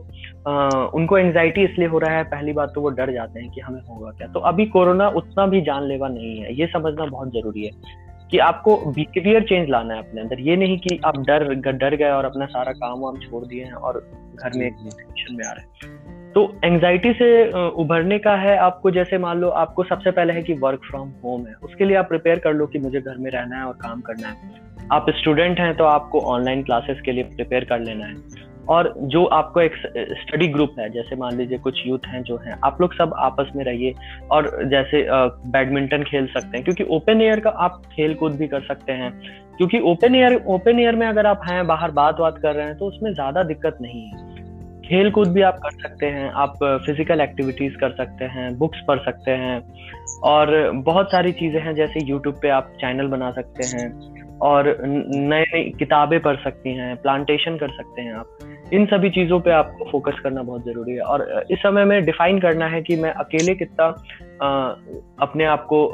आ, 0.48 0.68
उनको 0.94 1.18
एंजाइटी 1.18 1.64
इसलिए 1.64 1.88
हो 1.88 1.98
रहा 1.98 2.16
है 2.16 2.24
पहली 2.24 2.52
बात 2.52 2.72
तो 2.74 2.80
वो 2.80 2.90
डर 2.90 3.12
जाते 3.12 3.40
हैं 3.40 3.50
कि 3.50 3.60
हमें 3.60 3.80
होगा 3.80 4.10
क्या। 4.10 4.28
तो 4.28 4.40
अभी 4.40 4.66
कोरोना 4.66 5.08
उतना 5.08 5.46
भी 5.46 5.60
जानलेवा 5.60 6.08
नहीं 6.08 6.36
है 6.40 6.54
ये 6.54 6.66
समझना 6.66 7.04
बहुत 7.06 7.28
ज़रूरी 7.28 7.64
है 7.64 7.70
कि 8.30 8.38
आपको 8.38 8.76
बिहेवियर 8.92 9.42
चेंज 9.42 9.70
लाना 9.70 9.94
है 9.94 10.00
अपने 10.00 10.20
अंदर। 10.20 10.40
ये 10.40 10.56
नहीं 10.56 10.78
कि 10.78 10.98
आप 11.04 11.18
डर 11.18 11.54
डर 11.54 11.96
गए 11.96 12.10
और 12.10 12.24
अपना 12.24 12.46
सारा 12.46 12.72
काम 12.72 13.00
वाम 13.00 13.16
छोड़ 13.20 13.44
दिए 13.44 13.64
हैं 13.64 13.72
और 13.72 14.00
घर 14.34 14.58
में 14.58 14.70
टेंशन 14.70 15.36
में 15.36 15.46
आ 15.46 15.52
रहे 15.52 15.86
हैं। 15.86 16.21
तो 16.34 16.42
एंजाइटी 16.64 17.12
से 17.12 17.28
उभरने 17.72 18.18
का 18.18 18.34
है 18.36 18.56
आपको, 18.58 18.90
जैसे 18.90 19.18
मान 19.18 19.38
लो 19.38 19.48
आपको 19.48 19.84
सबसे 19.84 20.10
पहले 20.10 20.32
है 20.32 20.42
कि 20.42 20.52
वर्क 20.54 20.80
फ्रॉम 20.90 21.08
होम 21.24 21.46
है। 21.46 21.54
उसके 21.64 21.84
लिए 21.84 21.96
आप 21.96 22.08
प्रिपेयर 22.08 22.38
कर 22.38 22.52
लो 22.52 22.66
कि 22.66 22.78
मुझे 22.78 23.00
घर 23.00 23.18
में 23.18 23.30
रहना 23.30 23.56
है 23.56 23.64
और 23.64 23.72
काम 23.82 24.00
करना 24.00 24.28
है। 24.28 24.60
आप 24.92 25.06
स्टूडेंट 25.10 25.60
हैं 25.60 25.74
तो 25.76 25.84
आपको 25.84 26.20
ऑनलाइन 26.28 26.62
क्लासेस 26.62 27.00
के 27.00 27.12
लिए 27.12 27.24
प्रिपेयर 27.26 27.64
कर 27.64 27.80
लेना 27.80 28.06
है। 28.06 28.50
और 28.68 28.92
जो 29.04 29.24
आपको 29.26 29.60
एक 29.60 29.76
स्टडी 30.20 30.46
ग्रुप 30.48 30.74
है, 30.78 30.88
जैसे 30.90 31.16
मान 31.16 31.36
लीजिए 31.36 31.58
कुछ 31.58 31.82
यूथ 31.86 32.06
हैं 32.08 32.22
जो 32.22 32.36
हैं, 32.36 32.58
आप 32.64 32.80
लोग 32.80 32.94
सब 32.94 33.14
आपस 33.18 33.50
में 33.56 33.64
रहिए 33.64 33.94
और 34.30 34.50
जैसे 34.70 35.06
बैडमिंटन 35.48 36.02
खेल 36.02 36.26
सकते 36.26 36.56
हैं। 36.56 36.64
क्योंकि 36.64 36.84
ओपन 36.96 37.22
एयर 37.22 37.40
का 37.40 37.50
आप 37.50 37.82
खेल 37.92 38.14
कूद 38.14 38.36
भी 38.36 38.48
कर 38.48 38.60
सकते 38.62 38.92
हैं। 38.92 39.12
क्योंकि 39.58 39.80
ओपन 39.86 40.14
एयर 40.14 40.42
ओपन 40.48 40.80
एयर 40.80 40.96
में 40.96 41.06
अगर 41.06 41.26
आप 41.26 41.40
हैं, 41.50 41.66
बाहर 41.66 41.90
बात 41.92 42.20
बात 42.20 42.38
कर 42.38 42.54
रहे 42.54 42.66
हैं 42.66 42.76
तो 42.78 42.86
उसमें 42.86 43.12
ज़्यादा 43.14 43.42
दिक्कत 43.42 43.78
नहीं 43.82 44.06
है। 44.06 44.30
खेल 44.92 45.10
कूद 45.10 45.28
भी 45.28 45.42
आप 45.42 45.58
कर 45.58 45.70
सकते 45.72 46.06
हैं, 46.06 46.30
आप 46.32 46.56
फ़िज़िकल 46.86 47.20
एक्टिविटीज़ 47.20 47.76
कर 47.76 47.90
सकते 47.90 48.24
हैं 48.24 48.58
बुक्स 48.58 48.80
पढ़ 48.88 48.98
सकते 48.98 49.30
हैं, 49.30 49.60
और 50.22 50.70
बहुत 50.86 51.06
सारी 51.06 51.32
चीज़ें 51.32 51.60
हैं 51.60 51.74
जैसे 51.74 52.00
यूट्यूब 52.00 52.34
पे 52.42 52.48
आप 52.50 52.72
चैनल 52.80 53.06
बना 53.06 53.30
सकते 53.30 53.64
हैं, 53.66 53.88
और 54.40 54.76
नई 54.82 55.44
नई 55.54 55.62
किताबें 55.78 56.18
पढ़ 56.20 56.36
सकती 56.36 56.74
हैं 56.76 56.96
प्लांटेशन 56.96 57.56
कर 57.56 57.68
सकते 57.68 58.02
हैं 58.02 58.14
आप। 58.14 58.38
इन 58.72 58.86
सभी 58.86 59.10
चीज़ों 59.10 59.40
पे 59.40 59.50
आपको 59.50 59.90
फोकस 59.90 60.20
करना 60.22 60.42
बहुत 60.42 60.64
ज़रूरी 60.64 60.94
है। 60.94 61.00
और 61.02 61.46
इस 61.50 61.58
समय 61.58 61.84
में 61.84 62.04
डिफाइन 62.04 62.40
करना 62.40 62.66
है 62.66 62.82
कि 62.82 62.96
मैं 62.96 63.12
अकेले 63.16 63.54
कितना 63.54 63.86
अपने 65.22 65.44
आप 65.46 65.66
को 65.66 65.84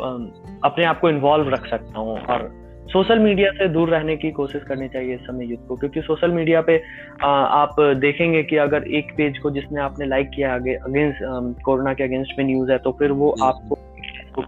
अपने 0.64 0.85
आप 0.85 1.00
को 1.00 1.11
इन्वॉल्व 1.11 1.49
रख 1.49 1.67
सकता 1.67 1.99
हूँ, 1.99 2.19
और 2.21 2.50
सोशल 2.92 3.18
मीडिया 3.18 3.50
से 3.50 3.68
दूर 3.68 3.88
रहने 3.88 4.16
की 4.16 4.30
कोशिश 4.30 4.62
करनी 4.62 4.88
चाहिए 4.88 5.14
इस 5.14 5.21
समय 5.21 5.47
यूथ 5.47 5.66
को 5.68 5.76
क्योंकि 5.76 6.00
सोशल 6.00 6.30
मीडिया 6.30 6.61
पे 6.61 6.83
आ, 7.23 7.28
आप 7.28 7.80
देखेंगे 7.80 8.42
कि 8.42 8.57
अगर 8.57 8.83
एक 8.83 9.12
पेज 9.16 9.38
को 9.38 9.50
जिसने 9.50 9.80
आपने 9.80 10.07
लाइक 10.07 10.30
किया 10.30 10.54
आगे 10.54 10.75
अगेंस्ट 10.75 11.18
कोरोना 11.62 11.95
के 11.95 12.04
अगेंस्ट 12.04 12.38
में 12.38 12.45
न्यूज़ 12.47 12.71
है 12.73 12.78
तो 12.78 12.92
फिर 12.92 13.12
वो 13.12 13.30
आपको 13.42 13.75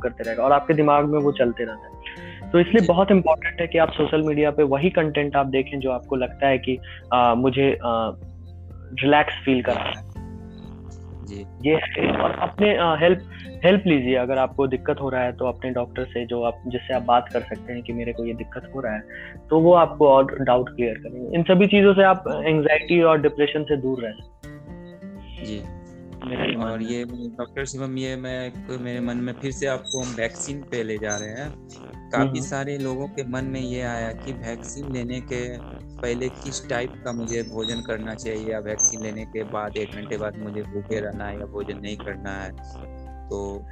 करते 0.02 0.24
रहेगा 0.24 0.42
और 0.42 0.52
आपके 0.52 0.74
दिमाग 0.74 1.04
में 1.04 1.18
वो 1.18 1.32
चलते 1.32 1.64
रहता 1.64 1.86
है। 1.86 2.50
तो 2.50 2.60
इसलिए 2.60 2.86
बहुत 2.86 3.10
इंपॉर्टेंट 3.10 3.60
है 3.60 3.66
कि 3.66 3.78
आप 3.78 3.90
सोशल 3.92 4.22
मीडिया 4.22 4.50
पे 4.50 4.62
वही 4.62 4.90
कंटेंट 4.90 5.36
आप 5.36 5.46
देखें 5.46 5.78
जो 5.80 5.90
आपको 5.90 6.16
लगता 6.16 6.48
है 6.48 6.58
कि 6.58 6.78
आ, 7.14 7.34
मुझे 7.34 7.78
रिलैक्स 7.82 9.34
फील 9.44 9.62
करा 9.62 9.74
रहा 9.74 10.00
है। 10.00 10.09
जी। 11.30 11.44
ये 11.64 11.74
है। 11.76 12.10
और 12.16 12.30
अपने 12.40 12.68
हेल्प 13.00 13.20
हेल्प 13.64 13.82
लीजिए। 13.86 14.14
अगर 14.16 14.38
आपको 14.38 14.66
दिक्कत 14.66 15.00
हो 15.00 15.08
रहा 15.08 15.22
है 15.22 15.32
तो 15.32 15.46
अपने 15.46 15.70
डॉक्टर 15.70 16.04
से 16.04 16.24
जो 16.26 16.42
आप 16.42 16.62
जिससे 16.66 16.94
आप 16.94 17.02
बात 17.02 17.28
कर 17.32 17.40
सकते 17.40 17.72
हैं 17.72 17.82
कि 17.82 17.92
मेरे 17.92 18.12
को 18.12 18.24
ये 18.24 18.34
दिक्कत 18.34 18.70
हो 18.74 18.80
रहा 18.80 18.94
है 18.94 19.02
तो 19.50 19.60
वो 19.60 19.72
आपको 19.74 20.08
और 20.08 20.36
डाउट 20.40 20.68
क्लियर 20.68 20.94
करेंगे। 20.94 21.36
इन 21.36 21.42
सभी 21.42 21.66
चीज़ों 21.66 21.94
से 21.94 22.04
आप 22.04 22.24
एंजाइटी 22.46 23.00
और 23.02 23.20
डिप्रेशन 23.20 23.64
से 23.64 23.76
दूर 23.76 24.02
रहें 24.02 24.14
जी। 25.44 25.62
और 26.64 26.82
ये 26.82 27.04
डॉक्टर 27.10 27.64
शिवम 27.64 27.98
ये 27.98 28.16
मैं 28.16 28.52
मेरे 28.78 29.00
मन 29.00 29.16
में 29.16 29.32
फिर 29.32 29.52
से 29.52 29.66
आपको 29.66 30.02
हम 30.02 30.14
वैक्सीन 30.14 30.60
पे 30.60 30.82
ले 30.82 30.98
जा 30.98 31.16
रहे 31.16 31.28
हैं। 31.28 31.50
काफ़ी 32.10 32.28
हम्म। 32.28 32.40
सारे 32.40 32.78
लोगों 32.78 33.08
के 33.08 33.24
मन 33.28 33.44
में 33.44 33.60
ये 33.60 33.82
आया 33.82 34.12
कि 34.12 34.32
वैक्सीन 34.32 34.92
लेने 34.92 35.20
के 35.20 35.58
पहले 35.96 36.28
किस 36.28 36.68
टाइप 36.68 36.92
का 37.04 37.12
मुझे 37.12 37.42
भोजन 37.42 37.80
करना 37.80 38.14
चाहिए 38.14 38.52
या 38.52 38.58
वैक्सीन 38.58 39.02
लेने 39.02 39.24
के 39.24 39.42
बाद 39.42 39.76
एक 39.76 39.90
घंटे 39.90 40.16
बाद 40.16 40.38
मुझे 40.38 40.62
भूखे 40.62 41.00
रहना 41.00 41.24
है 41.26 41.40
या 41.40 41.46
भोजन 41.46 41.78
नहीं 41.78 41.96
करना 41.96 42.30
है। 42.30 42.50
तो 43.28 43.66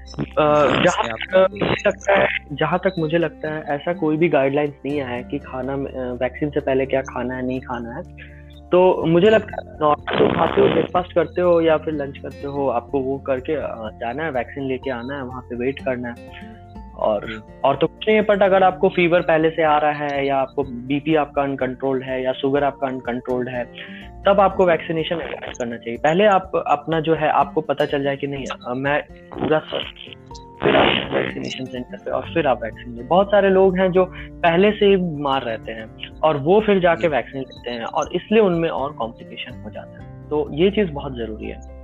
जहाँ 0.84 1.08
तक 1.08 1.48
लगता 1.86 2.12
है 2.20 2.28
जहाँ 2.52 2.78
तक 2.78 2.94
मुझे 2.98 3.18
लगता 3.18 3.54
है 3.54 3.62
ऐसा 3.62 3.92
कोई 3.92 4.16
भी 4.16 4.28
गाइडलाइंस 4.28 4.74
नहीं 4.86 5.00
आया 5.00 5.16
है 5.16 5.22
कि 5.22 5.38
खाना 5.38 5.74
वैक्सीन 6.12 6.50
से 6.50 6.60
पहले 6.60 6.86
क्या 6.86 7.02
खाना 7.02 7.34
है 7.34 7.46
नहीं 7.46 7.60
खाना 7.60 7.94
है। 7.94 8.37
तो 8.72 9.06
मुझे 9.06 9.30
लगता 9.30 9.56
है 9.56 9.76
नॉर्मल 9.80 10.32
खाते 10.32 10.60
हो 10.60 10.68
ब्रेकफास्ट 10.68 11.12
करते 11.12 11.40
हो 11.40 11.60
या 11.60 11.76
फिर 11.76 11.94
लंच 11.94 12.18
करते 12.18 12.46
हो 12.46 12.68
आपको 12.68 13.00
वो 13.00 13.18
करके 13.18 13.54
जाना 13.98 14.24
है 14.24 14.30
वैक्सीन 14.30 14.64
लेके 14.64 14.90
आना 14.90 15.16
है 15.16 15.22
वहाँ 15.22 15.40
पे 15.40 15.56
वेट 15.56 15.78
करना 15.84 16.08
है। 16.08 16.56
और 16.98 17.26
और 17.64 17.76
तो 17.76 17.86
कुछ 17.86 18.08
नहीं 18.08 18.16
है 18.16 18.22
बट 18.22 18.42
अगर 18.42 18.62
आपको 18.62 18.88
फीवर 18.88 19.20
पहले 19.20 19.50
से 19.50 19.62
आ 19.62 19.76
रहा 19.78 19.92
है 19.92 20.26
या 20.26 20.36
आपको 20.36 20.62
बीपी 20.62 21.14
आपका 21.14 21.42
अनकंट्रोल्ड 21.42 22.02
है 22.02 22.22
या 22.24 22.32
शुगर 22.32 22.64
आपका 22.64 22.86
अनकंट्रोल्ड 22.86 23.48
है 23.48 23.64
तब 24.26 24.40
आपको 24.40 24.66
वैक्सीनेशन 24.66 25.16
करना 25.16 25.76
चाहिए। 25.76 25.96
पहले 25.96 26.24
आप 26.24 26.56
अपना 26.66 27.00
जो 27.00 27.14
है 27.14 27.28
आपको 27.30 27.60
पता 27.60 27.84
चल 27.84 28.02
जाए 28.02 28.16
कि 28.16 28.26
नहीं 28.26 28.74
मैं 28.74 29.00
पूरा 29.34 29.58
फिर 30.62 30.76
आप 30.76 31.12
वैक्सीनेशन 31.12 31.64
सेंटर 31.64 31.96
पे 31.96 32.10
और 32.10 32.22
फिर 32.34 32.46
आप 32.46 32.62
वैक्सीन 32.62 32.94
ले। 32.94 33.02
बहुत 33.02 33.26
सारे 33.26 33.50
लोग 33.50 33.78
हैं 33.78 33.92
जो 33.92 34.04
पहले 34.14 34.70
से 34.70 34.86
ही 34.86 34.96
बीमार 34.96 35.42
रहते 35.42 35.72
हैं 35.72 36.20
और 36.20 36.36
वो 36.36 36.60
फिर 36.60 36.80
जाके 36.80 37.08
वैक्सीन 37.08 37.40
लेते 37.40 37.70
हैं 37.70 37.84
और 37.84 38.12
इसलिए 38.12 38.40
उनमें 38.40 38.68
और 38.68 38.92
कॉम्प्लिकेशन 38.92 39.62
हो 39.62 39.70
जाता 39.70 40.02
है। 40.02 40.28
तो 40.28 40.48
ये 40.52 40.70
चीज़ 40.70 40.90
बहुत 40.90 41.12
ज़रूरी 41.12 41.46
है। 41.46 41.78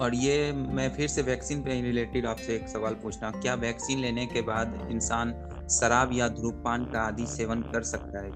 और 0.00 0.14
ये 0.14 0.52
मैं 0.52 0.88
फिर 0.88 1.06
से 1.06 1.22
वैक्सीन 1.22 1.60
पे 1.60 1.80
रिलेटेड 1.82 2.26
आपसे 2.26 2.54
एक 2.54 2.68
सवाल 2.68 2.94
पूछना। 2.94 3.30
क्या 3.30 3.54
वैक्सीन 3.54 3.98
लेने 3.98 4.26
के 4.26 4.40
बाद 4.42 4.88
इंसान 4.90 5.34
शराब 5.70 6.10
या 6.12 6.28
धूमपान 6.28 6.84
का 6.84 7.00
आदि 7.00 7.26
सेवन 7.26 7.62
कर 7.62 7.82
सकता 7.82 8.24
है 8.24 8.30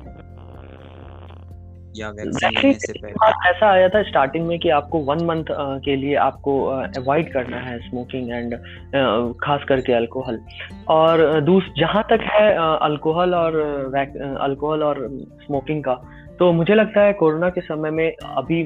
या 1.96 2.08
वैक्सीन 2.10 2.50
लेने 2.50 2.72
से 2.72 2.92
पहले। 2.92 3.50
ऐसा 3.50 3.70
आया 3.70 3.88
था 3.88 4.02
स्टार्टिंग 4.02 4.46
में 4.46 4.58
कि 4.58 4.68
आपको 4.70 4.98
वन 4.98 5.24
मंथ 5.24 5.44
के 5.84 5.96
लिए 5.96 6.14
आपको 6.14 6.64
अवॉइड 7.00 7.32
करना 7.32 7.56
है 7.56 7.78
स्मोकिंग 7.78 8.30
एंड 8.30 8.54
खास 9.44 9.64
करके 9.68 9.92
अल्कोहल 9.92 10.40
और 10.88 11.40
दूस 11.40 11.64
जहाँ 11.78 12.02
तक 12.02 12.20
है 12.32 12.48
अल्कोहल 12.78 13.34
और 13.34 13.56
अल्कोहल 14.40 14.82
और 14.82 15.08
स्मोकिंग 15.46 15.84
का 15.84 15.94
तो 16.38 16.52
मुझे 16.52 16.74
लगता 16.74 17.00
है 17.00 17.12
कोरोना 17.12 17.48
के 17.48 17.60
समय 17.60 17.90
में 17.90 18.16
अभी 18.36 18.62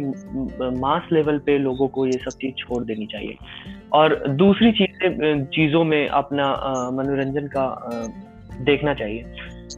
मास 0.80 1.08
लेवल 1.12 1.38
पे 1.38 1.58
लोगों 1.58 1.88
को 1.88 2.06
ये 2.06 2.18
सब 2.18 2.38
चीज़ 2.40 2.54
छोड़ 2.54 2.82
देनी 2.84 3.06
चाहिए। 3.06 3.36
और 3.92 4.14
दूसरी 4.28 4.72
चीज़ें 4.72 5.44
चीज़ों 5.44 5.84
में 5.84 6.08
अपना 6.08 6.46
मनोरंजन 6.90 7.46
का 7.46 7.66
देखना 8.60 8.94
चाहिए। 8.94 9.24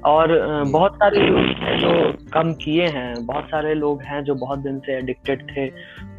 और 0.05 0.63
बहुत 0.65 0.95
सारे 0.95 1.21
लोग 1.21 1.39
हैं 1.39 1.81
जो 1.81 2.13
कम 2.33 2.53
किए 2.53 2.87
हैं 2.87 3.27
बहुत 3.27 3.45
सारे 3.45 3.75
लोग 3.75 4.03
हैं 4.03 4.25
जो 4.25 4.35
बहुत 4.35 4.59
दिन 4.59 4.79
से 4.79 4.99
एडिक्टेड 4.99 5.57
थे 5.57 5.67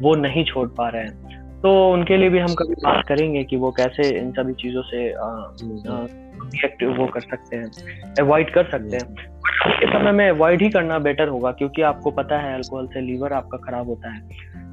वो 0.02 0.14
नहीं 0.14 0.44
छोड़ 0.44 0.68
पा 0.68 0.88
रहे 0.88 1.02
हैं। 1.02 1.60
तो 1.60 1.92
उनके 1.92 2.16
लिए 2.16 2.28
भी 2.28 2.38
हम 2.38 2.54
कभी 2.54 2.74
बात 2.74 3.04
करेंगे 3.08 3.44
कि 3.44 3.56
वो 3.56 3.70
कैसे 3.70 4.18
इन 4.18 4.32
सभी 4.32 4.52
चीज़ों 4.52 4.82
से 4.82 5.08
वो 6.98 7.06
कर 7.06 7.20
सकते 7.20 7.56
हैं 7.56 7.66
अवॉइड 8.20 8.54
कर 8.54 8.64
सकते 8.64 8.96
हैं। 8.96 9.14
के 9.68 9.86
समय 9.86 10.12
में 10.12 10.30
अवॉइड 10.30 10.62
ही 10.62 10.70
करना 10.70 10.98
बेटर 10.98 11.28
होगा 11.28 11.52
क्योंकि 11.52 11.82
आपको 11.82 12.10
पता 12.10 12.38
है 12.38 12.54
अल्कोहल 12.54 12.86
से 12.86 13.00
लीवर 13.00 13.32
आपका 13.32 13.58
खराब 13.58 13.88
होता 13.88 14.14
है 14.14 14.20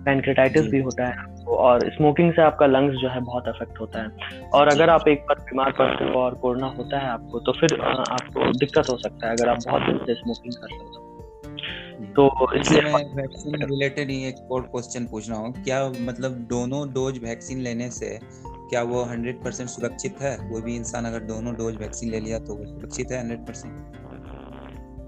पैनक्रेटाइटिस 0.06 0.66
भी 0.66 0.80
होता 0.80 1.08
है 1.08 1.46
और 1.46 1.90
स्मोकिंग 1.90 2.34
से 2.34 2.42
आपका 2.42 2.66
लंग्स 2.66 2.96
जो 2.96 3.10
है 3.10 3.22
बहुत 3.22 3.48
अफेक्ट 3.48 3.80
होता 3.80 4.02
है। 4.02 4.08
और 4.54 4.68
अगर 4.68 4.90
आप 4.90 5.08
एक 5.08 5.20
बार 5.20 5.40
बीमार 5.40 5.72
पड़ते 5.72 6.06
हो 6.06 6.20
और 6.20 6.34
कोरोना 6.34 6.68
होता 6.68 7.00
है 7.00 7.10
आपको 7.10 7.40
तो 7.40 7.52
फिर 7.52 7.82
आपको 7.82 8.52
दिक्कत 8.52 8.90
हो 8.90 8.98
सकता 8.98 9.28
है 9.28 9.38
अगर 9.38 9.50
आप 9.50 9.58
बहुत 9.68 9.82
दिन 9.82 9.98
से 9.98 10.14
स्मोकिंग 10.14 10.54
कर 10.54 10.68
रहे 10.68 10.80
हो। 10.80 11.06
तो 12.00 12.54
इसलिए 12.54 12.82
मैं 12.82 13.16
वैक्सीन 13.16 13.56
रिलेटेड 13.56 14.10
ही 14.10 14.28
एक 14.28 14.52
और 14.52 14.62
क्वेश्चन 14.62 15.06
पूछ 15.06 15.30
रहा 15.30 15.40
हूँ 15.40 15.64
क्या 15.64 15.92
मतलब 16.02 16.32
दोनों 16.32 16.88
डोज 16.90 17.18
वैक्सीन 17.18 17.60
लेने 17.60 17.90
से 17.90 18.20
क्या 18.70 18.82
वो 18.84 19.04
हंड्रेड 19.04 19.44
परसेंट 19.44 19.70
सुरक्षित 19.70 20.22
है? 20.22 20.36
कोई 20.50 20.62
भी 20.62 20.76
इंसान 20.76 21.06
अगर 21.06 21.20
दोनों 21.28 21.54
डोज 21.54 21.78
वैक्सीन 21.78 22.12
ले 22.12 22.20
लिया 22.20 22.40
तो 22.40 22.56
वो 22.56 22.66
सुरक्षित 22.66 23.12
है 23.12 23.20
हंड्रेड 23.22 23.40
परसेंट? 23.40 23.74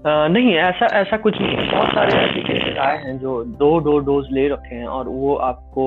नहीं, 0.06 0.54
ऐसा 0.54 0.86
ऐसा 1.00 1.16
कुछ 1.16 1.34
नहीं 1.40 1.56
बहुत 1.70 1.88
सारे 1.88 2.18
ऐसे 2.18 2.40
केसेस 2.42 2.78
आए 2.78 2.96
हैं 2.98 3.18
जो 3.18 3.44
दो 3.44 3.80
दो 3.80 3.98
डोज 3.98 4.26
ले 4.32 4.48
रखे 4.48 4.74
हैं 4.74 4.86
और 4.86 5.08
वो 5.08 5.34
आपको 5.34 5.84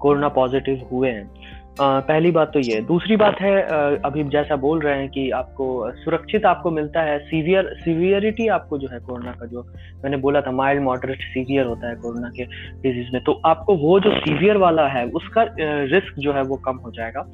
कोरोना 0.00 0.28
पॉजिटिव 0.28 0.88
हुए 0.92 1.10
हैं। 1.10 1.45
पहली 1.80 2.30
बात 2.30 2.50
तो 2.52 2.60
ये। 2.60 2.80
दूसरी 2.80 3.16
बात 3.16 3.40
है 3.40 3.60
अभी 3.98 4.22
जैसा 4.24 4.56
बोल 4.56 4.80
रहे 4.80 4.98
हैं 4.98 5.08
कि 5.08 5.30
आपको 5.30 5.66
सुरक्षित 5.94 6.46
आपको 6.46 6.70
मिलता 6.70 7.00
है, 7.00 7.18
सीवियर, 7.18 7.68
सीवियरिटी 7.80 8.46
आपको 8.48 8.78
जो 8.78 8.88
है 8.88 8.98
कोरोना 9.00 9.32
का 9.32 9.46
जो, 9.46 9.62
मैंने 10.04 10.16
बोला 10.16 10.40
था 10.40 10.50
माइल्ड, 10.50 10.82
मॉडरेट, 10.82 11.22
सीवियर 11.22 11.66
होता 11.66 11.88
है 11.88 11.96
कोरोना 11.96 12.30
के 12.36 12.44
डिज़ीज़ 12.82 13.12
में। 13.12 13.22
तो 13.24 13.40
आपको 13.46 13.76
वो 13.76 13.98
जो 14.00 14.10
सीवियर 14.18 14.56
वाला 14.56 14.86
है, 14.88 15.04
उसका 15.06 15.46
रिस्क 15.60 16.18
जो 16.18 16.32
है 16.32 16.42
वो 16.42 16.56
कम 16.56 16.76
हो 16.76 16.90
जाएगा। 16.90 17.26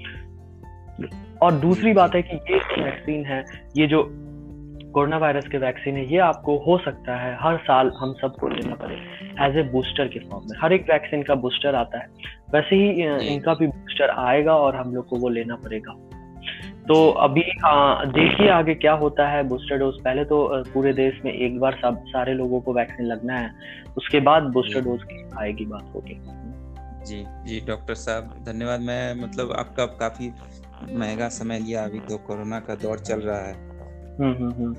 और 1.43 1.53
दूसरी 1.53 1.93
बात 1.93 2.15
है 2.15 2.23
कि 2.23 2.37
ये 2.51 2.59
वैक्सीन 2.83 3.25
है, 3.25 3.45
ये 3.77 3.87
जो 3.87 4.03
कोरोना 4.93 5.19
वायरस 5.19 5.47
के 5.49 5.59
वैक्सीन 5.59 5.97
है 5.97 6.05
ये 6.07 6.19
आपको 6.21 6.57
हो 6.59 6.77
सकता 6.79 7.17
है 7.17 7.37
हर 7.41 7.57
साल 7.63 7.93
हम 7.99 8.13
सबको 8.15 8.49
लेना 8.49 8.75
पड़े। 8.75 8.95
एज 9.47 9.57
ए 9.57 9.63
बूस्टर 9.73 10.09
के 10.09 10.19
फॉर्म 10.21 10.47
में 10.51 10.57
हर 10.63 10.73
एक 10.73 10.91
वैक्सीन 10.91 11.23
का 11.23 11.35
बूस्टर 11.37 11.75
आता 11.75 11.99
है। 11.99 12.09
वैसे 12.53 12.77
ही 12.77 12.89
इनका 13.27 13.55
भी 13.55 13.67
बूस्टर 13.69 14.11
आएगा 14.11 14.57
और 14.57 14.77
हम 14.77 14.95
लोग 14.95 15.09
को 15.09 15.17
वो 15.17 15.29
लेना 15.29 15.57
पड़ेगा। 15.57 15.95
तो 16.89 16.97
अभी 17.25 17.43
देखिए 18.13 18.49
आगे 18.51 18.75
क्या 18.75 18.93
होता 18.93 19.29
है 19.29 19.43
बूस्टर 19.49 19.79
डोज 19.79 20.01
पहले 20.05 20.25
तो 20.25 20.47
पूरे 20.73 20.93
देश 20.93 21.21
में 21.25 21.33
एक 21.33 21.59
बार 21.61 21.79
सब 21.83 22.03
सारे 22.07 22.35
लोगों 22.35 22.61
को 22.61 22.73
वैक्सीन 22.75 23.07
लगना 23.07 23.39
है। 23.39 23.51
उसके 23.97 24.21
बाद 24.21 24.53
बूस्टर 24.53 24.81
डोज 24.81 25.03
की 25.05 25.25
आएगी 25.39 25.65
बात 25.67 25.93
होगी। 25.95 26.21
जी 27.07 27.25
जी 27.45 27.61
डॉक्टर 27.67 27.95
साहब 27.97 28.35
धन्यवाद। 28.47 28.81
मैं 28.83 29.15
मतलब 29.23 29.53
आपका 29.59 29.87
काफ़ी 29.99 30.33
महँगा 30.93 31.29
समय 31.31 31.59
लिया 31.59 31.85
अभी 31.85 32.01
तो 32.01 32.17
कोरोना 32.27 32.61
का 32.61 32.75
दौर 32.77 32.99
चल 33.01 33.21
रहा 33.21 33.41
है। 33.41 33.71
हम्म 34.21 34.33
हम्म, 34.33 34.53
हम्म। 34.53 34.75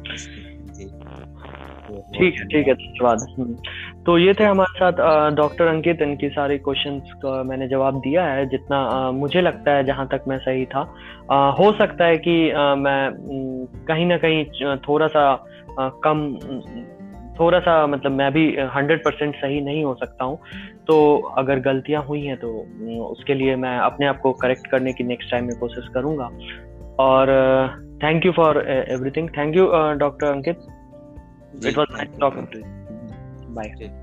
ठीक 1.93 2.33
है 2.33 2.45
ठीक 2.45 2.67
है 2.67 2.73
धन्यवाद। 2.73 3.57
तो 4.05 4.17
ये 4.17 4.33
थे 4.33 4.43
हमारे 4.43 4.79
साथ 4.79 5.31
डॉक्टर 5.35 5.67
अंकित 5.67 6.01
इनकी 6.01 6.29
सारी 6.29 6.57
क्वेश्चंस 6.57 7.01
का 7.15 7.43
मैंने 7.43 7.67
जवाब 7.67 7.99
दिया 7.99 8.25
है 8.25 8.45
जितना 8.45 9.11
मुझे 9.11 9.41
लगता 9.41 9.71
है 9.71 9.83
जहाँ 9.83 10.07
तक 10.07 10.23
मैं 10.27 10.37
सही 10.37 10.65
था 10.65 10.79
हो 11.59 11.71
सकता 11.71 12.05
है 12.05 12.17
कि 12.17 12.53
मैं 12.77 13.11
कहीं 13.87 14.05
ना 14.05 14.17
कहीं 14.17 14.45
थोड़ा 14.77 15.07
सा 15.07 15.45
कम 15.79 16.39
थोड़ा 17.39 17.59
सा 17.59 17.87
मतलब 17.87 18.11
मैं 18.11 18.31
भी 18.33 18.57
हंड्रेड 18.75 19.03
परसेंट 19.03 19.35
सही 19.35 19.61
नहीं 19.61 19.83
हो 19.83 19.95
सकता 19.95 20.25
हूँ 20.25 20.39
तो 20.87 21.17
अगर 21.37 21.59
गलतियाँ 21.59 22.03
हुई 22.03 22.21
हैं 22.21 22.37
तो 22.37 22.49
उसके 23.05 23.33
लिए 23.33 23.55
मैं 23.55 23.77
अपने 23.77 24.05
आप 24.05 24.19
को 24.19 24.33
करेक्ट 24.33 24.67
करने 24.67 24.93
की 24.93 25.03
नेक्स्ट 25.03 25.31
टाइम 25.31 25.45
में 25.45 25.57
कोशिश 25.59 25.87
करूँगा 25.93 26.29
और 26.99 27.27
thank 28.03 28.29
you 28.29 28.33
for 28.33 28.51
uh, 28.57 28.83
everything. 28.97 29.29
Thank 29.39 29.55
you, 29.55 29.71
uh, 29.71 29.95
Dr. 29.95 30.31
Ankit. 30.35 30.57
It 31.71 31.77
was 31.77 31.87
nice 31.99 32.15
talking 32.19 32.47
to 32.47 32.57
you. 32.59 32.65
Bye. 33.59 34.02